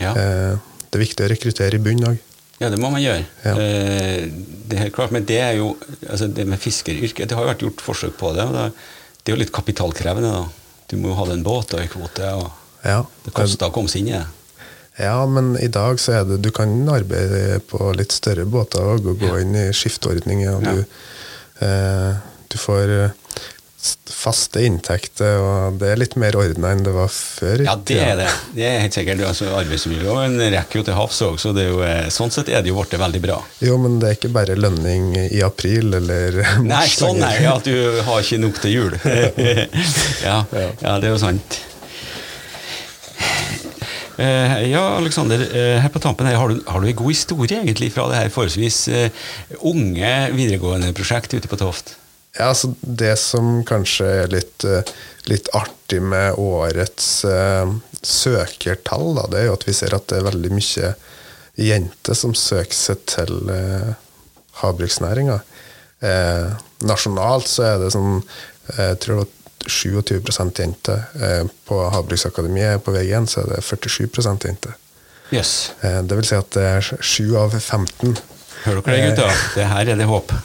Ja. 0.00 0.14
Eh, 0.16 0.54
det 0.88 0.98
er 0.98 1.04
viktig 1.04 1.26
å 1.26 1.30
rekruttere 1.32 1.76
i 1.76 1.82
bunn 1.84 2.08
òg. 2.08 2.18
Ja, 2.62 2.70
det 2.72 2.78
må 2.80 2.88
man 2.94 3.02
gjøre. 3.02 3.26
Ja. 3.44 3.54
Eh, 3.58 4.24
det 4.30 4.78
er 4.78 4.84
helt 4.86 4.96
klart, 4.96 5.12
Men 5.12 5.26
det 5.28 5.40
er 5.42 5.56
jo 5.58 5.74
altså 6.08 6.28
det 6.30 6.46
med 6.46 6.60
fiskeryrket 6.62 7.28
Det 7.28 7.36
har 7.36 7.44
jo 7.44 7.50
vært 7.50 7.64
gjort 7.66 7.82
forsøk 7.82 8.16
på 8.20 8.32
det. 8.36 8.44
og 8.46 8.54
det, 8.56 8.66
det 9.20 9.32
er 9.32 9.36
jo 9.36 9.42
litt 9.42 9.54
kapitalkrevende. 9.54 10.32
da. 10.32 10.76
Du 10.88 10.96
må 10.96 11.12
jo 11.12 11.18
ha 11.18 11.26
en 11.32 11.44
båt 11.44 11.74
og 11.74 11.82
en 11.82 11.92
kvote. 11.92 12.28
og 12.38 12.50
Ja. 12.86 13.02
Det 13.24 13.34
koster 13.36 13.68
å 13.68 13.74
komme 13.74 13.92
seg 13.92 14.04
inn 14.04 14.14
i 14.14 14.16
det. 14.16 14.26
Ja, 15.00 15.26
men 15.26 15.54
i 15.60 15.68
dag 15.72 15.98
så 16.00 16.12
er 16.20 16.24
det 16.28 16.40
Du 16.44 16.50
kan 16.52 16.68
arbeide 16.92 17.60
på 17.70 17.92
litt 17.96 18.12
større 18.12 18.44
båter 18.44 18.84
og 18.92 19.06
gå, 19.08 19.16
ja. 19.32 19.40
inn 19.40 19.54
i 19.56 19.68
skifteordninger. 19.72 20.54
Og 20.58 20.62
Ja. 20.62 20.72
du, 20.72 20.84
eh, 21.66 22.14
du 22.52 22.58
får 22.60 22.90
eh, 23.04 23.10
faste 24.12 24.60
inntekter, 24.62 25.40
og 25.42 25.78
det 25.80 25.88
er 25.90 25.96
litt 25.98 26.12
mer 26.20 26.36
ordna 26.38 26.68
enn 26.70 26.84
det 26.86 26.92
var 26.94 27.08
før. 27.10 27.64
Ja, 27.66 27.74
det 27.74 27.96
er 27.98 28.12
det. 28.20 28.28
Det 28.54 28.62
er 28.68 28.76
helt 28.84 28.94
sikkert. 28.94 29.22
Altså, 29.26 29.48
Arbeidsmiljøloven 29.58 30.36
rekker 30.54 30.78
jo 30.78 30.84
til 30.86 30.94
havs 30.94 31.18
òg, 31.26 31.40
så 31.42 31.50
det 31.56 31.64
jo, 31.66 31.80
eh, 31.82 32.06
sånn 32.14 32.30
sett 32.30 32.48
er 32.52 32.62
det 32.62 32.70
jo 32.70 32.76
blitt 32.78 32.94
veldig 33.00 33.22
bra. 33.24 33.40
Jo, 33.64 33.78
men 33.82 33.98
det 33.98 34.08
er 34.12 34.14
ikke 34.20 34.30
bare 34.36 34.54
lønning 34.60 35.16
i 35.24 35.42
april 35.42 35.94
eller 35.98 36.38
Nei, 36.62 36.84
sånn 36.92 37.18
er 37.26 37.40
det, 37.40 37.50
at 37.56 37.64
du 37.66 38.02
har 38.06 38.22
ikke 38.22 38.38
nok 38.44 38.60
til 38.62 38.76
jul. 38.76 38.96
ja, 39.02 39.32
Ja. 40.28 40.38
ja, 40.52 40.98
det 41.00 41.08
er 41.10 41.14
jo 41.16 41.18
sant. 41.24 41.58
Eh, 44.20 44.70
ja, 44.70 44.82
Aleksander, 44.96 45.40
eh, 45.40 45.78
her 45.80 45.88
på 45.92 46.00
tampen 46.02 46.28
her, 46.28 46.36
har 46.36 46.52
du, 46.52 46.60
du 46.60 46.88
en 46.88 46.96
god 46.96 47.12
historie 47.12 47.60
egentlig 47.62 47.92
fra 47.94 48.08
det 48.10 48.18
her 48.20 48.32
forholdsvis 48.32 48.80
eh, 48.92 49.24
unge 49.60 50.12
videregående 50.36 50.92
prosjekt 50.96 51.34
ute 51.34 51.48
på 51.48 51.58
Toft? 51.60 51.96
Ja, 52.36 52.50
altså 52.50 52.72
Det 52.80 53.14
som 53.20 53.60
kanskje 53.68 54.08
er 54.22 54.30
litt, 54.32 54.64
litt 55.28 55.50
artig 55.52 55.98
med 56.00 56.38
årets 56.40 57.26
uh, 57.28 57.68
søkertall, 58.00 59.10
da, 59.18 59.26
det 59.28 59.42
er 59.42 59.50
jo 59.50 59.56
at 59.58 59.66
vi 59.68 59.74
ser 59.76 59.92
at 59.92 60.06
det 60.08 60.16
er 60.16 60.30
veldig 60.30 60.52
mye 60.56 60.94
jenter 61.60 62.16
som 62.16 62.32
søker 62.32 62.78
seg 62.78 63.04
til 63.12 63.52
uh, 63.52 63.92
havbruksnæringa. 64.62 65.42
Uh, 66.00 66.56
nasjonalt 66.88 67.52
så 67.52 67.68
er 67.68 67.84
det 67.84 67.92
sånn 67.92 68.22
jeg 68.78 68.96
tror 69.02 69.20
var 69.20 69.30
27 69.66 70.20
jenter. 70.58 71.04
Eh, 71.20 71.42
på 71.68 71.80
Havbruksakademiet 71.94 72.84
på 72.84 72.94
VG1 72.94 73.28
så 73.30 73.42
er 73.44 73.54
det 73.54 73.62
47 73.62 74.08
jenter. 74.46 74.74
Jøss. 75.32 75.72
Eh, 75.82 76.00
det 76.02 76.18
vil 76.18 76.28
si 76.28 76.36
at 76.36 76.50
det 76.56 76.66
er 76.68 76.90
7 77.00 77.36
av 77.40 77.54
15. 77.58 78.18
Hører 78.64 78.82
dere 78.82 78.96
det, 78.96 79.06
gutta? 79.10 79.30
Det 79.56 79.70
her 79.70 79.94
er 79.94 80.02
det 80.02 80.10
håp. 80.10 80.34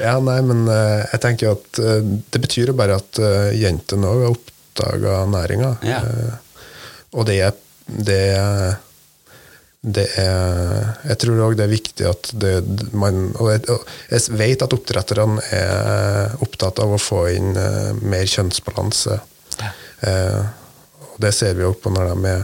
Ja, 0.00 0.14
nei, 0.24 0.38
men 0.40 0.62
eh, 0.72 1.02
jeg 1.12 1.20
tenker 1.20 1.50
at 1.52 1.78
eh, 1.82 1.98
det 2.00 2.40
betyr 2.40 2.70
jo 2.70 2.74
bare 2.78 2.96
at 2.96 3.18
jentene 3.52 4.08
òg 4.08 4.22
har 4.24 4.32
oppdaga 4.32 5.26
næringa. 5.28 5.72
Ja. 5.84 5.98
Eh, 6.00 6.64
og 7.12 7.26
det 7.28 7.40
er, 7.44 7.52
det 7.86 8.20
er 8.38 8.78
det 9.80 10.08
er 10.18 10.88
Jeg 11.06 11.18
tror 11.22 11.40
òg 11.46 11.56
det 11.58 11.64
er 11.68 11.70
viktig 11.70 12.06
at 12.10 12.30
det, 12.34 12.52
man 12.98 13.28
Og 13.38 13.52
jeg, 13.52 13.62
jeg 14.10 14.38
vet 14.38 14.64
at 14.64 14.74
oppdretterne 14.74 15.42
er 15.54 16.34
opptatt 16.42 16.82
av 16.82 16.96
å 16.96 17.00
få 17.02 17.28
inn 17.30 17.54
eh, 17.56 17.92
mer 18.02 18.26
kjønnsbalanse. 18.26 19.18
Ja. 19.60 19.70
Eh, 20.02 20.42
og 21.12 21.20
det 21.22 21.30
ser 21.36 21.54
vi 21.58 21.66
òg 21.66 21.78
på 21.82 21.92
når 21.94 22.10
de 22.10 22.32
er, 22.32 22.42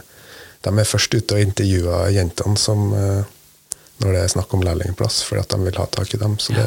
de 0.65 0.73
er 0.79 0.89
først 0.89 1.15
ute 1.15 1.37
og 1.37 1.43
intervjuer 1.43 2.15
jentene 2.15 2.61
som 2.61 2.87
eh, 2.95 3.35
når 4.03 4.15
det 4.15 4.23
er 4.23 4.33
snakk 4.33 4.55
om 4.55 4.63
lærlingplass, 4.65 5.21
fordi 5.27 5.43
at 5.43 5.53
de 5.55 5.67
vil 5.67 5.79
ha 5.79 5.87
tak 5.91 6.15
i 6.15 6.21
dem. 6.21 6.39
Så 6.43 6.55
det, 6.55 6.67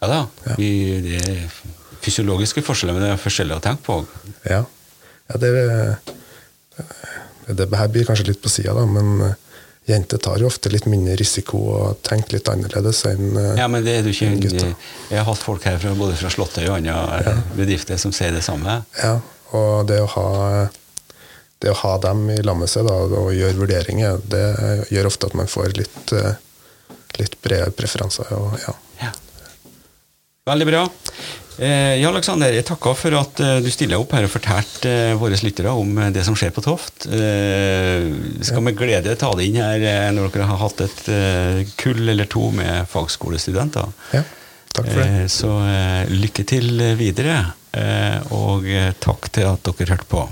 Ja 0.00 0.08
da. 0.08 0.20
Ja. 0.46 0.56
Vi, 0.58 0.70
det 1.04 1.18
er 1.20 1.42
fysiologiske 2.00 2.62
forskjeller, 2.64 2.96
men 2.96 3.04
det 3.04 3.12
er 3.14 3.20
forskjellig 3.20 3.58
å 3.58 3.62
tenke 3.64 3.84
på. 3.86 3.98
Ja, 4.48 4.62
ja 5.30 5.42
det, 5.42 5.50
det 7.56 7.68
her 7.76 7.88
blir 7.92 8.08
kanskje 8.08 8.30
litt 8.32 8.42
på 8.42 8.52
sida, 8.52 8.74
da, 8.76 8.84
men 8.86 9.24
eh, 9.26 9.38
jenter 9.90 10.20
tar 10.22 10.42
jo 10.42 10.48
ofte 10.50 10.70
litt 10.72 10.86
mindre 10.90 11.16
risiko 11.18 11.60
og 11.74 12.02
tenker 12.06 12.38
litt 12.38 12.50
annerledes 12.52 13.04
enn 13.10 13.30
eh, 13.36 13.54
Ja, 13.60 13.68
men 13.72 13.84
det 13.86 13.98
er 13.98 14.06
du 14.06 14.12
ikke 14.12 14.32
gutta. 14.44 14.72
Jeg 15.10 15.18
har 15.22 15.28
hatt 15.28 15.42
folk 15.42 15.66
her 15.68 15.80
fra, 15.82 15.94
både 15.98 16.18
fra 16.20 16.32
Slottet 16.32 16.68
og 16.68 16.76
andre 16.78 17.38
bedrifter 17.56 18.00
som 18.00 18.14
sier 18.14 18.34
det 18.36 18.44
samme. 18.46 18.82
Ja, 19.00 19.16
og 19.56 19.88
det 19.90 20.02
å 20.04 20.10
ha 20.16 20.28
det 21.60 21.72
å 21.74 21.76
ha 21.82 21.96
dem 22.00 22.22
i 22.32 22.38
lag 22.40 22.56
med 22.56 22.70
seg 22.72 22.86
da, 22.88 22.94
og 23.04 23.34
gjøre 23.36 23.58
vurderinger, 23.58 24.20
det 24.32 24.44
gjør 24.88 25.10
ofte 25.10 25.28
at 25.28 25.34
man 25.36 25.50
får 25.50 25.74
litt, 25.76 26.14
eh, 26.16 26.38
litt 27.20 27.36
brede 27.44 27.68
preferanser. 27.76 28.30
Og, 28.32 28.54
ja. 28.62 28.72
Ja. 29.02 29.10
Veldig 30.50 30.66
bra. 30.66 30.82
Eh, 31.60 31.98
ja, 32.00 32.08
Alexander, 32.08 32.54
jeg 32.56 32.64
takker 32.64 32.94
for 32.96 33.14
at 33.18 33.40
eh, 33.44 33.58
du 33.60 33.68
stiller 33.70 34.00
opp 34.00 34.14
her 34.16 34.24
og 34.24 34.32
fortalte 34.32 34.88
eh, 34.88 35.16
våre 35.20 35.36
lyttere 35.44 35.74
om 35.76 35.90
eh, 36.00 36.08
det 36.14 36.22
som 36.24 36.36
skjer 36.38 36.54
på 36.56 36.64
Toft. 36.64 37.04
Eh, 37.04 38.06
skal 38.46 38.64
med 38.64 38.78
glede 38.78 39.12
ta 39.20 39.28
det 39.36 39.50
inn 39.50 39.58
her 39.60 39.84
eh, 39.84 40.08
når 40.16 40.32
dere 40.32 40.48
har 40.48 40.62
hatt 40.62 40.80
et 40.86 41.02
kull 41.80 42.00
eller 42.08 42.30
to 42.32 42.48
med 42.56 42.88
fagskolestudenter. 42.88 43.92
ja, 44.16 44.24
takk 44.72 44.88
for 44.88 45.02
det. 45.02 45.08
Eh, 45.20 45.26
så 45.30 45.52
lykke 46.08 46.46
til 46.48 46.80
videre, 46.98 47.42
eh, 47.76 48.32
og 48.32 48.64
takk 49.04 49.28
til 49.36 49.50
at 49.52 49.68
dere 49.68 49.92
hørte 49.92 50.08
på. 50.08 50.24